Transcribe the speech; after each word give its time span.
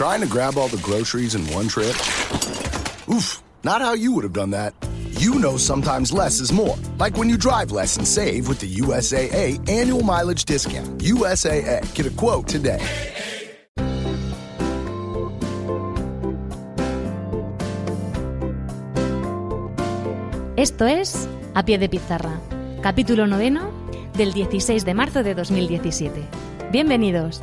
Trying 0.00 0.22
to 0.22 0.26
grab 0.26 0.56
all 0.56 0.68
the 0.68 0.78
groceries 0.78 1.34
in 1.34 1.46
one 1.52 1.68
trip? 1.68 1.94
Oof, 3.12 3.42
not 3.62 3.82
how 3.82 3.92
you 3.92 4.12
would 4.12 4.24
have 4.24 4.32
done 4.32 4.48
that. 4.52 4.72
You 5.18 5.34
know 5.34 5.58
sometimes 5.58 6.10
less 6.10 6.40
is 6.40 6.50
more. 6.50 6.78
Like 6.98 7.18
when 7.18 7.28
you 7.28 7.36
drive 7.36 7.70
less 7.70 7.98
and 7.98 8.08
save 8.08 8.48
with 8.48 8.60
the 8.60 8.76
USAA 8.76 9.60
annual 9.68 10.02
mileage 10.02 10.46
discount. 10.46 10.88
USAA, 11.02 11.82
get 11.94 12.06
a 12.06 12.10
quote 12.16 12.48
today. 12.48 12.80
Esto 20.56 20.86
es 20.86 21.28
A 21.54 21.62
Pie 21.62 21.76
de 21.76 21.90
Pizarra, 21.90 22.40
capítulo 22.80 23.26
noveno 23.26 23.70
del 24.14 24.32
16 24.32 24.86
de 24.86 24.94
marzo 24.94 25.22
de 25.22 25.34
2017. 25.34 26.26
Bienvenidos. 26.72 27.42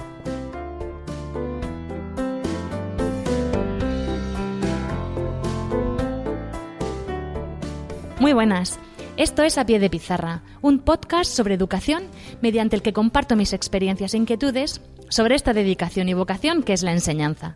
Muy 8.27 8.33
buenas. 8.33 8.77
Esto 9.15 9.41
es 9.43 9.57
A 9.57 9.65
Pie 9.65 9.79
de 9.79 9.89
Pizarra, 9.89 10.41
un 10.61 10.79
podcast 10.79 11.31
sobre 11.31 11.53
educación 11.53 12.03
mediante 12.41 12.75
el 12.75 12.81
que 12.81 12.91
comparto 12.91 13.37
mis 13.37 13.53
experiencias 13.53 14.13
e 14.13 14.17
inquietudes 14.17 14.81
sobre 15.07 15.35
esta 15.35 15.53
dedicación 15.53 16.09
y 16.09 16.13
vocación 16.13 16.61
que 16.61 16.73
es 16.73 16.83
la 16.83 16.91
enseñanza. 16.91 17.55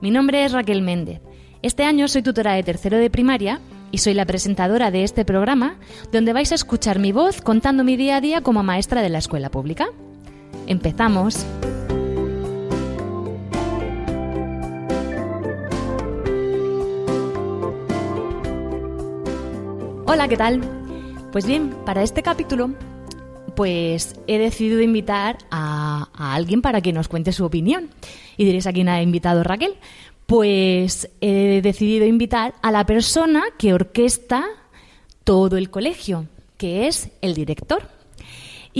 Mi 0.00 0.10
nombre 0.10 0.44
es 0.44 0.50
Raquel 0.50 0.82
Méndez. 0.82 1.20
Este 1.62 1.84
año 1.84 2.08
soy 2.08 2.22
tutora 2.22 2.54
de 2.54 2.64
tercero 2.64 2.98
de 2.98 3.10
primaria 3.10 3.60
y 3.92 3.98
soy 3.98 4.14
la 4.14 4.26
presentadora 4.26 4.90
de 4.90 5.04
este 5.04 5.24
programa 5.24 5.78
donde 6.10 6.32
vais 6.32 6.50
a 6.50 6.56
escuchar 6.56 6.98
mi 6.98 7.12
voz 7.12 7.40
contando 7.40 7.84
mi 7.84 7.96
día 7.96 8.16
a 8.16 8.20
día 8.20 8.40
como 8.40 8.64
maestra 8.64 9.02
de 9.02 9.10
la 9.10 9.18
escuela 9.18 9.52
pública. 9.52 9.86
Empezamos. 10.66 11.46
Hola, 20.10 20.26
¿qué 20.26 20.38
tal? 20.38 20.62
Pues 21.32 21.44
bien, 21.44 21.68
para 21.84 22.02
este 22.02 22.22
capítulo, 22.22 22.70
pues 23.54 24.18
he 24.26 24.38
decidido 24.38 24.80
invitar 24.80 25.36
a, 25.50 26.08
a, 26.14 26.34
alguien 26.34 26.62
para 26.62 26.80
que 26.80 26.94
nos 26.94 27.08
cuente 27.08 27.30
su 27.30 27.44
opinión. 27.44 27.90
Y 28.38 28.46
diréis 28.46 28.66
a 28.66 28.72
quién 28.72 28.88
ha 28.88 29.02
invitado 29.02 29.42
Raquel. 29.42 29.74
Pues 30.24 31.10
he 31.20 31.60
decidido 31.60 32.06
invitar 32.06 32.54
a 32.62 32.72
la 32.72 32.86
persona 32.86 33.42
que 33.58 33.74
orquesta 33.74 34.46
todo 35.24 35.58
el 35.58 35.68
colegio, 35.68 36.24
que 36.56 36.88
es 36.88 37.10
el 37.20 37.34
director 37.34 37.82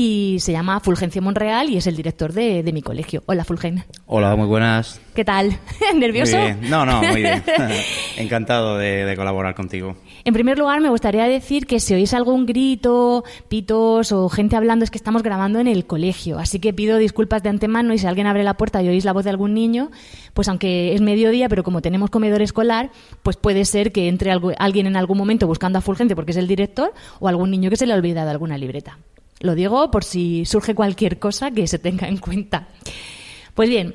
y 0.00 0.36
se 0.38 0.52
llama 0.52 0.78
Fulgencio 0.78 1.20
Monreal 1.22 1.70
y 1.70 1.76
es 1.76 1.88
el 1.88 1.96
director 1.96 2.32
de, 2.32 2.62
de 2.62 2.72
mi 2.72 2.82
colegio. 2.82 3.24
Hola, 3.26 3.44
Fulgen. 3.44 3.84
Hola, 4.06 4.36
muy 4.36 4.46
buenas. 4.46 5.00
¿Qué 5.12 5.24
tal? 5.24 5.58
¿Nervioso? 5.96 6.36
Muy 6.36 6.46
bien. 6.46 6.70
No, 6.70 6.86
no, 6.86 7.02
muy 7.02 7.20
bien. 7.20 7.42
Encantado 8.16 8.78
de, 8.78 9.04
de, 9.04 9.16
colaborar 9.16 9.56
contigo. 9.56 9.96
En 10.24 10.34
primer 10.34 10.58
lugar, 10.58 10.80
me 10.80 10.88
gustaría 10.88 11.24
decir 11.24 11.66
que 11.66 11.80
si 11.80 11.94
oís 11.94 12.12
algún 12.12 12.46
grito, 12.46 13.24
pitos 13.48 14.12
o 14.12 14.28
gente 14.28 14.56
hablando, 14.56 14.84
es 14.84 14.90
que 14.90 14.98
estamos 14.98 15.22
grabando 15.22 15.60
en 15.60 15.66
el 15.68 15.86
colegio. 15.86 16.38
Así 16.38 16.58
que 16.58 16.72
pido 16.72 16.98
disculpas 16.98 17.42
de 17.42 17.48
antemano 17.48 17.94
y 17.94 17.98
si 17.98 18.06
alguien 18.06 18.26
abre 18.26 18.44
la 18.44 18.56
puerta 18.56 18.82
y 18.82 18.88
oís 18.88 19.04
la 19.04 19.12
voz 19.12 19.24
de 19.24 19.30
algún 19.30 19.54
niño, 19.54 19.90
pues 20.34 20.48
aunque 20.48 20.94
es 20.94 21.00
mediodía, 21.00 21.48
pero 21.48 21.62
como 21.62 21.82
tenemos 21.82 22.10
comedor 22.10 22.42
escolar, 22.42 22.90
pues 23.22 23.36
puede 23.36 23.64
ser 23.64 23.92
que 23.92 24.08
entre 24.08 24.32
alguien 24.58 24.86
en 24.86 24.96
algún 24.96 25.18
momento 25.18 25.46
buscando 25.46 25.78
a 25.78 25.82
Fulgencio 25.82 26.16
porque 26.16 26.32
es 26.32 26.36
el 26.36 26.48
director 26.48 26.92
o 27.20 27.28
algún 27.28 27.50
niño 27.50 27.70
que 27.70 27.76
se 27.76 27.86
le 27.86 27.92
ha 27.92 27.96
olvidado 27.96 28.30
alguna 28.30 28.58
libreta. 28.58 28.98
Lo 29.40 29.54
digo 29.54 29.90
por 29.90 30.04
si 30.04 30.44
surge 30.44 30.74
cualquier 30.74 31.18
cosa 31.18 31.50
que 31.50 31.66
se 31.66 31.78
tenga 31.78 32.08
en 32.08 32.16
cuenta. 32.18 32.68
Pues 33.54 33.68
bien, 33.68 33.94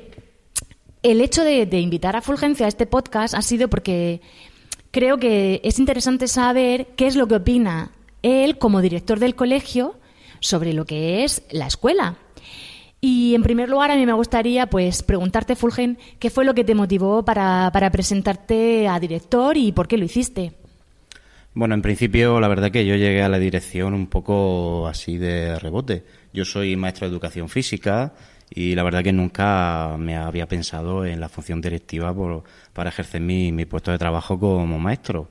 el 1.02 1.20
hecho 1.20 1.44
de, 1.44 1.66
de, 1.66 1.80
invitar 1.80 2.16
a 2.16 2.22
Fulgencia 2.22 2.66
a 2.66 2.68
este 2.68 2.86
podcast 2.86 3.34
ha 3.34 3.42
sido 3.42 3.68
porque 3.68 4.22
creo 4.94 5.18
que 5.18 5.60
es 5.64 5.80
interesante 5.80 6.28
saber 6.28 6.86
qué 6.94 7.08
es 7.08 7.16
lo 7.16 7.26
que 7.26 7.34
opina 7.34 7.90
él 8.22 8.58
como 8.58 8.80
director 8.80 9.18
del 9.18 9.34
colegio 9.34 9.96
sobre 10.38 10.72
lo 10.72 10.84
que 10.84 11.24
es 11.24 11.42
la 11.50 11.66
escuela. 11.66 12.14
Y 13.00 13.34
en 13.34 13.42
primer 13.42 13.68
lugar, 13.68 13.90
a 13.90 13.96
mí 13.96 14.06
me 14.06 14.12
gustaría 14.12 14.68
pues 14.68 15.02
preguntarte, 15.02 15.56
Fulgen, 15.56 15.98
qué 16.20 16.30
fue 16.30 16.44
lo 16.44 16.54
que 16.54 16.62
te 16.62 16.76
motivó 16.76 17.24
para, 17.24 17.70
para 17.72 17.90
presentarte 17.90 18.86
a 18.86 19.00
director 19.00 19.56
y 19.56 19.72
por 19.72 19.88
qué 19.88 19.98
lo 19.98 20.04
hiciste. 20.04 20.52
Bueno, 21.54 21.74
en 21.74 21.82
principio, 21.82 22.38
la 22.38 22.46
verdad 22.46 22.70
que 22.70 22.86
yo 22.86 22.94
llegué 22.94 23.22
a 23.22 23.28
la 23.28 23.40
dirección 23.40 23.94
un 23.94 24.06
poco 24.06 24.86
así 24.86 25.18
de 25.18 25.58
rebote. 25.58 26.04
Yo 26.32 26.44
soy 26.44 26.76
maestro 26.76 27.08
de 27.08 27.12
educación 27.12 27.48
física 27.48 28.12
y 28.54 28.74
la 28.74 28.84
verdad 28.84 29.02
que 29.02 29.12
nunca 29.12 29.96
me 29.98 30.16
había 30.16 30.46
pensado 30.46 31.04
en 31.04 31.20
la 31.20 31.28
función 31.28 31.60
directiva 31.60 32.14
por, 32.14 32.44
para 32.72 32.90
ejercer 32.90 33.20
mi, 33.20 33.64
puesto 33.66 33.90
de 33.90 33.98
trabajo 33.98 34.38
como 34.38 34.78
maestro. 34.78 35.28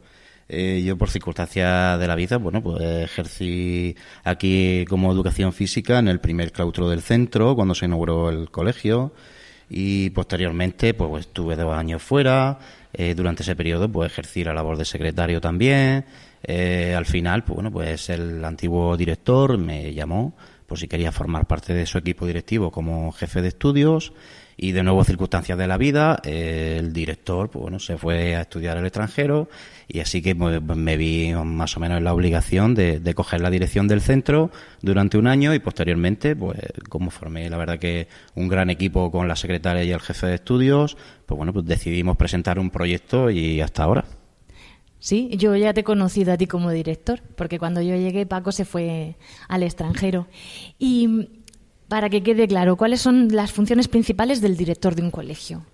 Eh, 0.49 0.83
yo, 0.85 0.97
por 0.97 1.09
circunstancias 1.09 1.99
de 1.99 2.07
la 2.07 2.15
vida, 2.15 2.37
bueno, 2.37 2.61
pues 2.61 2.81
ejercí 2.81 3.95
aquí 4.25 4.85
como 4.89 5.11
educación 5.11 5.53
física 5.53 5.99
en 5.99 6.09
el 6.09 6.19
primer 6.19 6.51
claustro 6.51 6.89
del 6.89 7.01
centro, 7.01 7.55
cuando 7.55 7.73
se 7.75 7.85
inauguró 7.85 8.29
el 8.29 8.51
colegio, 8.51 9.13
y 9.69 10.09
posteriormente, 10.09 10.93
pues 10.93 11.27
estuve 11.27 11.55
dos 11.55 11.73
años 11.73 12.03
fuera 12.03 12.59
eh, 12.93 13.15
durante 13.15 13.41
ese 13.41 13.55
periodo 13.55 13.91
pues 13.91 14.11
ejercí 14.11 14.43
la 14.43 14.53
labor 14.53 14.77
de 14.77 14.85
secretario 14.85 15.41
también. 15.41 16.05
Eh, 16.43 16.93
al 16.95 17.05
final, 17.05 17.43
pues 17.43 17.55
bueno, 17.55 17.71
pues 17.71 18.09
el 18.09 18.43
antiguo 18.45 18.95
director 18.97 19.57
me 19.57 19.93
llamó 19.93 20.35
por 20.73 20.79
si 20.79 20.87
quería 20.87 21.11
formar 21.11 21.45
parte 21.45 21.71
de 21.71 21.85
su 21.85 21.99
equipo 21.99 22.25
directivo 22.25 22.71
como 22.71 23.11
jefe 23.11 23.43
de 23.43 23.49
estudios 23.49 24.11
y 24.57 24.71
de 24.71 24.81
nuevo 24.81 25.03
circunstancias 25.03 25.55
de 25.55 25.67
la 25.67 25.77
vida 25.77 26.19
eh, 26.23 26.77
el 26.79 26.93
director 26.93 27.51
pues 27.51 27.61
bueno 27.61 27.77
se 27.77 27.95
fue 27.95 28.35
a 28.35 28.41
estudiar 28.41 28.79
al 28.79 28.85
extranjero 28.87 29.49
y 29.87 29.99
así 29.99 30.23
que 30.23 30.35
pues, 30.35 30.63
me 30.63 30.97
vi 30.97 31.31
más 31.45 31.77
o 31.77 31.79
menos 31.79 31.99
en 31.99 32.05
la 32.05 32.11
obligación 32.11 32.73
de, 32.73 32.99
de, 32.99 33.13
coger 33.13 33.41
la 33.41 33.51
dirección 33.51 33.87
del 33.87 34.01
centro 34.01 34.49
durante 34.81 35.19
un 35.19 35.27
año 35.27 35.53
y 35.53 35.59
posteriormente 35.59 36.35
pues 36.35 36.59
como 36.89 37.11
formé 37.11 37.47
la 37.51 37.57
verdad 37.57 37.77
que 37.77 38.07
un 38.33 38.47
gran 38.47 38.71
equipo 38.71 39.11
con 39.11 39.27
la 39.27 39.35
secretaria 39.35 39.83
y 39.83 39.91
el 39.91 39.99
jefe 39.99 40.25
de 40.25 40.33
estudios 40.33 40.97
pues 41.27 41.37
bueno 41.37 41.53
pues 41.53 41.67
decidimos 41.67 42.17
presentar 42.17 42.57
un 42.57 42.71
proyecto 42.71 43.29
y 43.29 43.61
hasta 43.61 43.83
ahora 43.83 44.05
Sí, 45.03 45.31
yo 45.33 45.53
ya 45.57 45.73
te 45.73 45.81
he 45.81 45.83
conocido 45.83 46.31
a 46.31 46.37
ti 46.37 46.47
como 46.47 46.71
director, 46.71 47.19
porque 47.35 47.59
cuando 47.59 47.81
yo 47.81 47.93
llegué 47.97 48.25
Paco 48.25 48.53
se 48.53 48.63
fue 48.63 49.17
al 49.49 49.61
extranjero. 49.61 50.27
Y 50.79 51.27
para 51.89 52.09
que 52.09 52.23
quede 52.23 52.47
claro, 52.47 52.77
¿cuáles 52.77 53.01
son 53.01 53.27
las 53.27 53.51
funciones 53.51 53.89
principales 53.89 54.39
del 54.39 54.55
director 54.55 54.95
de 54.95 55.01
un 55.01 55.11
colegio? 55.11 55.65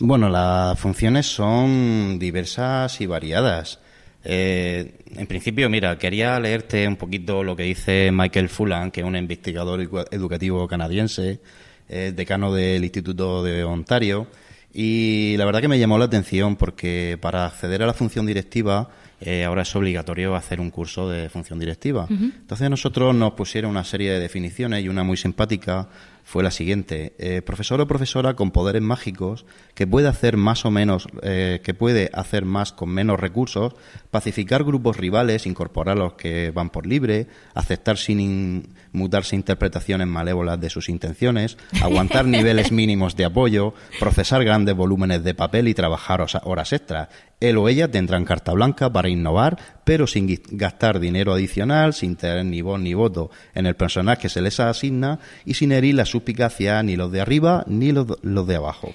Bueno, 0.00 0.28
las 0.28 0.76
funciones 0.80 1.26
son 1.26 2.18
diversas 2.18 3.00
y 3.00 3.06
variadas. 3.06 3.78
Eh, 4.24 4.98
en 5.14 5.28
principio, 5.28 5.70
mira, 5.70 5.96
quería 5.96 6.40
leerte 6.40 6.88
un 6.88 6.96
poquito 6.96 7.44
lo 7.44 7.54
que 7.54 7.62
dice 7.62 8.10
Michael 8.12 8.48
Fullan, 8.48 8.90
que 8.90 9.02
es 9.02 9.06
un 9.06 9.14
investigador 9.14 9.80
educativo 10.10 10.66
canadiense, 10.66 11.38
decano 11.86 12.52
del 12.52 12.82
Instituto 12.82 13.44
de 13.44 13.62
Ontario, 13.62 14.26
y 14.74 15.36
la 15.36 15.44
verdad 15.44 15.60
que 15.60 15.68
me 15.68 15.78
llamó 15.78 15.98
la 15.98 16.06
atención 16.06 16.56
porque 16.56 17.16
para 17.20 17.46
acceder 17.46 17.82
a 17.82 17.86
la 17.86 17.94
función 17.94 18.26
directiva 18.26 18.88
eh, 19.20 19.44
ahora 19.44 19.62
es 19.62 19.74
obligatorio 19.76 20.34
hacer 20.34 20.60
un 20.60 20.70
curso 20.70 21.08
de 21.08 21.30
función 21.30 21.58
directiva. 21.58 22.06
Uh 22.10 22.14
-huh. 22.14 22.32
Entonces 22.40 22.68
nosotros 22.68 23.14
nos 23.14 23.32
pusieron 23.34 23.70
una 23.70 23.84
serie 23.84 24.10
de 24.12 24.18
definiciones 24.18 24.84
y 24.84 24.88
una 24.88 25.04
muy 25.04 25.16
simpática 25.16 25.88
fue 26.24 26.42
la 26.42 26.50
siguiente: 26.50 27.14
eh, 27.18 27.42
profesor 27.42 27.80
o 27.80 27.86
profesora 27.86 28.34
con 28.34 28.50
poderes 28.50 28.82
mágicos 28.82 29.46
que 29.74 29.86
puede 29.86 30.08
hacer 30.08 30.36
más 30.36 30.64
o 30.64 30.70
menos, 30.70 31.06
eh, 31.22 31.60
que 31.62 31.74
puede 31.74 32.10
hacer 32.12 32.44
más 32.44 32.72
con 32.72 32.88
menos 32.88 33.20
recursos, 33.20 33.74
pacificar 34.10 34.64
grupos 34.64 34.96
rivales, 34.96 35.46
incorporar 35.46 35.96
a 35.96 36.00
los 36.00 36.14
que 36.14 36.50
van 36.50 36.70
por 36.70 36.86
libre, 36.86 37.28
aceptar 37.54 37.98
sin 37.98 38.74
mutarse 38.92 39.36
interpretaciones 39.36 40.06
malévolas 40.06 40.60
de 40.60 40.70
sus 40.70 40.88
intenciones, 40.88 41.58
aguantar 41.82 42.24
niveles 42.26 42.72
mínimos 42.72 43.16
de 43.16 43.26
apoyo, 43.26 43.74
procesar 44.00 44.44
grandes 44.44 44.74
volúmenes 44.74 45.22
de 45.22 45.34
papel 45.34 45.68
y 45.68 45.74
trabajar 45.74 46.24
horas 46.44 46.72
extras. 46.72 47.08
Él 47.40 47.58
o 47.58 47.68
ella 47.68 47.90
tendrán 47.90 48.24
carta 48.24 48.52
blanca 48.52 48.90
para 48.90 49.08
innovar, 49.08 49.58
pero 49.84 50.06
sin 50.06 50.40
gastar 50.52 50.98
dinero 50.98 51.34
adicional, 51.34 51.92
sin 51.92 52.16
tener 52.16 52.44
ni 52.46 52.62
voz 52.62 52.80
ni 52.80 52.94
voto 52.94 53.30
en 53.54 53.66
el 53.66 53.76
personal 53.76 54.16
que 54.16 54.30
se 54.30 54.40
les 54.40 54.60
asigna 54.60 55.18
y 55.44 55.54
sin 55.54 55.72
herir 55.72 55.96
la 55.96 56.06
suspicacia 56.14 56.82
ni 56.82 56.96
los 56.96 57.10
de 57.10 57.20
arriba 57.20 57.64
ni 57.66 57.92
los, 57.92 58.06
los 58.22 58.46
de 58.46 58.56
abajo. 58.56 58.92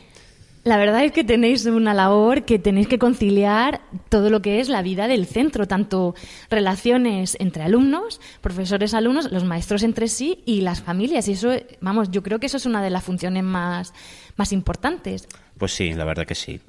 La 0.64 0.78
verdad 0.78 1.06
es 1.06 1.14
que 1.14 1.24
tenéis 1.24 1.66
una 1.66 1.94
labor 1.94 2.44
que 2.44 2.60
tenéis 2.60 2.88
que 2.88 3.00
conciliar 3.00 3.82
todo 4.10 4.30
lo 4.30 4.42
que 4.42 4.60
es 4.60 4.68
la 4.68 4.82
vida 4.82 5.08
del 5.08 5.26
centro, 5.26 5.68
tanto 5.68 6.16
relaciones 6.50 7.38
entre 7.40 7.64
alumnos, 7.64 8.20
profesores, 8.42 8.94
alumnos, 8.94 9.32
los 9.32 9.46
maestros 9.46 9.84
entre 9.84 10.08
sí 10.10 10.44
y 10.46 10.62
las 10.62 10.82
familias. 10.82 11.28
Y 11.28 11.32
eso, 11.32 11.52
vamos, 11.80 12.12
yo 12.12 12.24
creo 12.24 12.40
que 12.40 12.48
eso 12.48 12.58
es 12.58 12.66
una 12.66 12.84
de 12.84 12.90
las 12.90 13.04
funciones 13.04 13.44
más, 13.44 13.94
más 14.36 14.52
importantes. 14.52 15.28
Pues 15.58 15.72
sí, 15.72 15.94
la 15.94 16.04
verdad 16.04 16.26
que 16.28 16.36
sí. 16.36 16.60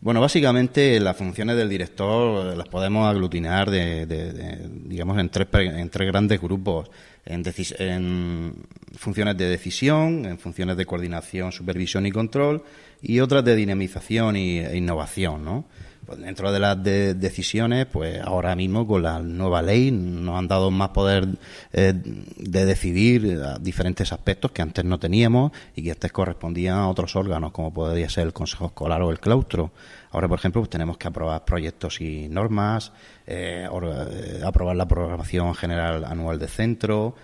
Bueno, 0.00 0.20
básicamente 0.20 0.98
las 1.00 1.16
funciones 1.16 1.56
del 1.56 1.68
director 1.68 2.56
las 2.56 2.68
podemos 2.68 3.08
aglutinar 3.08 3.68
de, 3.68 4.06
de, 4.06 4.32
de, 4.32 4.68
digamos 4.84 5.18
en 5.18 5.28
tres, 5.28 5.48
en 5.52 5.90
tres 5.90 6.08
grandes 6.08 6.40
grupos. 6.40 6.88
En, 7.28 7.44
en 7.78 8.54
funciones 8.96 9.36
de 9.36 9.48
decisión, 9.48 10.24
en 10.24 10.38
funciones 10.38 10.76
de 10.76 10.86
coordinación, 10.86 11.52
supervisión 11.52 12.06
y 12.06 12.10
control, 12.10 12.64
y 13.02 13.20
otras 13.20 13.44
de 13.44 13.54
dinamización 13.54 14.36
e 14.36 14.76
innovación, 14.76 15.44
¿no? 15.44 15.66
Pues 16.08 16.20
dentro 16.20 16.50
de 16.52 16.58
las 16.58 16.82
decisiones, 16.82 17.84
pues 17.84 18.18
ahora 18.22 18.56
mismo 18.56 18.86
con 18.86 19.02
la 19.02 19.18
nueva 19.18 19.60
ley 19.60 19.90
nos 19.90 20.38
han 20.38 20.48
dado 20.48 20.70
más 20.70 20.88
poder 20.88 21.28
eh, 21.70 21.92
de 21.94 22.64
decidir 22.64 23.38
diferentes 23.60 24.10
aspectos 24.10 24.52
que 24.52 24.62
antes 24.62 24.86
no 24.86 24.98
teníamos 24.98 25.52
y 25.76 25.82
que 25.82 25.90
antes 25.90 26.10
correspondían 26.10 26.78
a 26.78 26.88
otros 26.88 27.14
órganos, 27.14 27.52
como 27.52 27.74
podría 27.74 28.08
ser 28.08 28.26
el 28.26 28.32
Consejo 28.32 28.68
Escolar 28.68 29.02
o 29.02 29.10
el 29.10 29.20
claustro. 29.20 29.70
Ahora, 30.10 30.28
por 30.28 30.38
ejemplo, 30.38 30.62
pues 30.62 30.70
tenemos 30.70 30.96
que 30.96 31.08
aprobar 31.08 31.44
proyectos 31.44 32.00
y 32.00 32.26
normas, 32.30 32.90
eh, 33.26 33.68
eh, 33.68 34.40
aprobar 34.42 34.76
la 34.76 34.88
programación 34.88 35.54
general 35.54 36.06
anual 36.06 36.38
de 36.38 36.48
centro, 36.48 37.16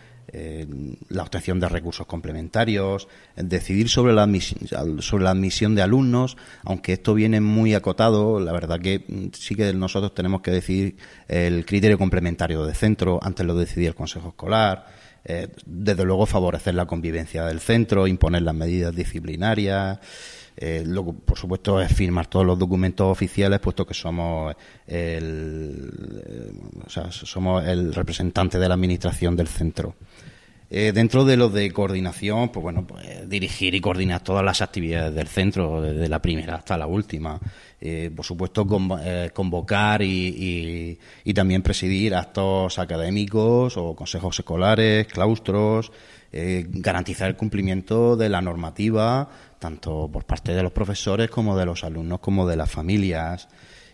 la 1.08 1.22
obtención 1.22 1.60
de 1.60 1.68
recursos 1.68 2.06
complementarios, 2.06 3.08
decidir 3.36 3.88
sobre 3.88 4.12
la, 4.12 4.24
admisión, 4.24 5.02
sobre 5.02 5.24
la 5.24 5.30
admisión 5.30 5.74
de 5.74 5.82
alumnos, 5.82 6.36
aunque 6.64 6.94
esto 6.94 7.14
viene 7.14 7.40
muy 7.40 7.74
acotado, 7.74 8.40
la 8.40 8.52
verdad 8.52 8.80
que 8.80 9.04
mm, 9.06 9.26
sí 9.32 9.54
que 9.54 9.72
nosotros 9.72 10.14
tenemos 10.14 10.40
que 10.42 10.50
decidir 10.50 10.96
el 11.28 11.64
criterio 11.64 11.98
complementario 11.98 12.64
de 12.66 12.74
centro, 12.74 13.20
antes 13.22 13.46
lo 13.46 13.54
decidía 13.54 13.88
el 13.88 13.94
Consejo 13.94 14.28
Escolar, 14.28 14.86
eh, 15.24 15.48
desde 15.64 16.04
luego 16.04 16.26
favorecer 16.26 16.74
la 16.74 16.86
convivencia 16.86 17.44
del 17.46 17.60
centro, 17.60 18.06
imponer 18.06 18.42
las 18.42 18.54
medidas 18.54 18.94
disciplinarias, 18.94 19.98
eh, 20.56 20.84
luego, 20.86 21.12
por 21.12 21.38
supuesto, 21.38 21.80
es 21.80 21.92
firmar 21.92 22.26
todos 22.26 22.46
los 22.46 22.58
documentos 22.58 23.06
oficiales, 23.10 23.58
puesto 23.60 23.86
que 23.86 23.94
somos 23.94 24.54
el, 24.86 26.22
eh, 26.26 26.52
somos 27.10 27.64
el 27.64 27.92
representante 27.92 28.58
de 28.58 28.68
la 28.68 28.74
administración 28.74 29.36
del 29.36 29.48
centro. 29.48 29.94
Eh, 30.70 30.92
dentro 30.92 31.24
de 31.24 31.36
los 31.36 31.52
de 31.52 31.70
coordinación, 31.70 32.48
pues 32.48 32.62
bueno, 32.62 32.86
pues 32.86 33.28
dirigir 33.28 33.74
y 33.74 33.80
coordinar 33.80 34.22
todas 34.22 34.44
las 34.44 34.62
actividades 34.62 35.14
del 35.14 35.28
centro, 35.28 35.80
desde 35.80 36.08
la 36.08 36.20
primera 36.20 36.56
hasta 36.56 36.76
la 36.76 36.86
última. 36.86 37.38
por 38.16 38.24
supuesto, 38.24 38.66
convocar 39.34 40.02
y, 40.02 40.98
y, 41.24 41.34
también 41.34 41.62
presidir 41.62 42.14
actos 42.14 42.78
académicos 42.78 43.76
o 43.76 43.94
consejos 43.94 44.38
escolares, 44.38 45.06
claustros, 45.06 45.92
garantizar 46.32 47.28
el 47.28 47.36
cumplimiento 47.36 48.16
de 48.16 48.30
la 48.30 48.40
normativa, 48.40 49.28
tanto 49.58 50.10
por 50.12 50.24
parte 50.24 50.52
de 50.52 50.62
los 50.62 50.72
profesores 50.72 51.30
como 51.30 51.56
de 51.56 51.64
los 51.64 51.84
alumnos, 51.84 52.20
como 52.20 52.46
de 52.46 52.56
las 52.56 52.70
familias. 52.70 53.48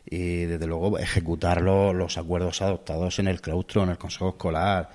Y 0.05 0.47
desde 0.47 0.67
luego 0.67 0.99
ejecutar 0.99 1.61
los, 1.63 2.19
acuerdos 2.19 2.63
adoptados 2.63 3.21
en 3.21 3.29
el 3.29 3.41
claustro, 3.41 3.85
en 3.85 3.91
el 3.91 3.99
consejo 3.99 4.31
escolar. 4.31 4.91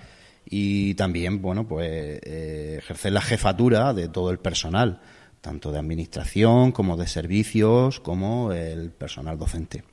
Y 0.45 0.93
también, 0.93 1.41
bueno, 1.41 1.67
pues 1.67 1.89
eh, 1.89 2.75
ejercer 2.77 3.13
la 3.13 3.21
jefatura 3.21 3.93
de 3.93 4.07
todo 4.07 4.29
el 4.29 4.39
personal, 4.39 5.01
tanto 5.41 5.71
de 5.71 5.79
administración 5.79 6.71
como 6.71 6.97
de 6.97 7.07
servicios, 7.07 7.99
como 7.99 8.51
el 8.51 8.91
personal 8.91 9.37
docente. 9.37 9.83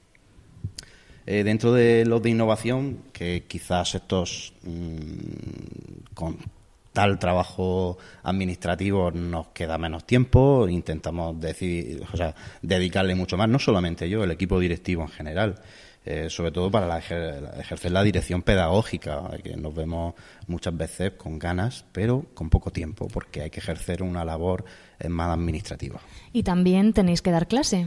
Eh, 1.24 1.44
dentro 1.44 1.72
de 1.72 2.04
los 2.04 2.22
de 2.22 2.30
innovación, 2.30 3.04
que 3.12 3.44
quizás 3.46 3.94
estos 3.94 4.54
mm, 4.64 6.14
con, 6.14 6.38
tal 6.92 7.18
trabajo 7.18 7.98
administrativo 8.22 9.10
nos 9.10 9.48
queda 9.48 9.78
menos 9.78 10.04
tiempo, 10.04 10.68
intentamos 10.68 11.40
decidir, 11.40 12.04
o 12.12 12.16
sea, 12.16 12.34
dedicarle 12.60 13.14
mucho 13.14 13.36
más, 13.36 13.48
no 13.48 13.58
solamente 13.58 14.08
yo, 14.08 14.24
el 14.24 14.30
equipo 14.30 14.60
directivo 14.60 15.02
en 15.02 15.08
general. 15.08 15.60
Eh, 16.04 16.28
sobre 16.30 16.50
todo 16.50 16.68
para 16.68 16.98
ejercer 16.98 17.92
la 17.92 18.02
dirección 18.02 18.42
pedagógica, 18.42 19.22
que 19.42 19.56
nos 19.56 19.72
vemos 19.72 20.14
muchas 20.48 20.76
veces 20.76 21.12
con 21.12 21.38
ganas, 21.38 21.84
pero 21.92 22.26
con 22.34 22.50
poco 22.50 22.72
tiempo, 22.72 23.06
porque 23.06 23.42
hay 23.42 23.50
que 23.50 23.60
ejercer 23.60 24.02
una 24.02 24.24
labor 24.24 24.64
eh, 24.98 25.08
más 25.08 25.28
administrativa. 25.28 26.00
¿Y 26.32 26.42
también 26.42 26.92
tenéis 26.92 27.22
que 27.22 27.30
dar 27.30 27.46
clase? 27.46 27.86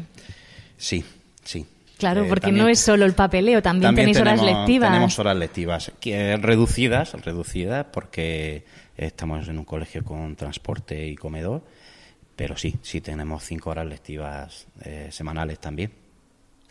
Sí, 0.78 1.04
sí. 1.44 1.66
Claro, 1.98 2.24
eh, 2.24 2.28
porque 2.30 2.54
no 2.54 2.70
es 2.70 2.80
solo 2.80 3.06
el 3.06 3.14
papeleo, 3.14 3.62
también, 3.62 3.94
tenéis 3.94 4.20
horas 4.20 4.42
lectivas. 4.42 4.92
Tenemos 4.92 5.20
horas 5.20 5.36
lectivas, 5.36 5.92
que, 6.00 6.38
reducidas, 6.38 7.14
reducidas, 7.22 7.86
porque 7.92 8.64
Estamos 8.98 9.48
en 9.50 9.58
un 9.58 9.66
colegio 9.66 10.04
con 10.04 10.36
transporte 10.36 11.06
y 11.06 11.16
comedor, 11.16 11.64
pero 12.36 12.56
sí, 12.56 12.78
sí 12.82 13.02
tenemos 13.02 13.44
cinco 13.44 13.72
horas 13.72 13.86
lectivas 13.86 14.68
eh, 14.84 15.10
semanales 15.12 15.60
también 15.60 16.05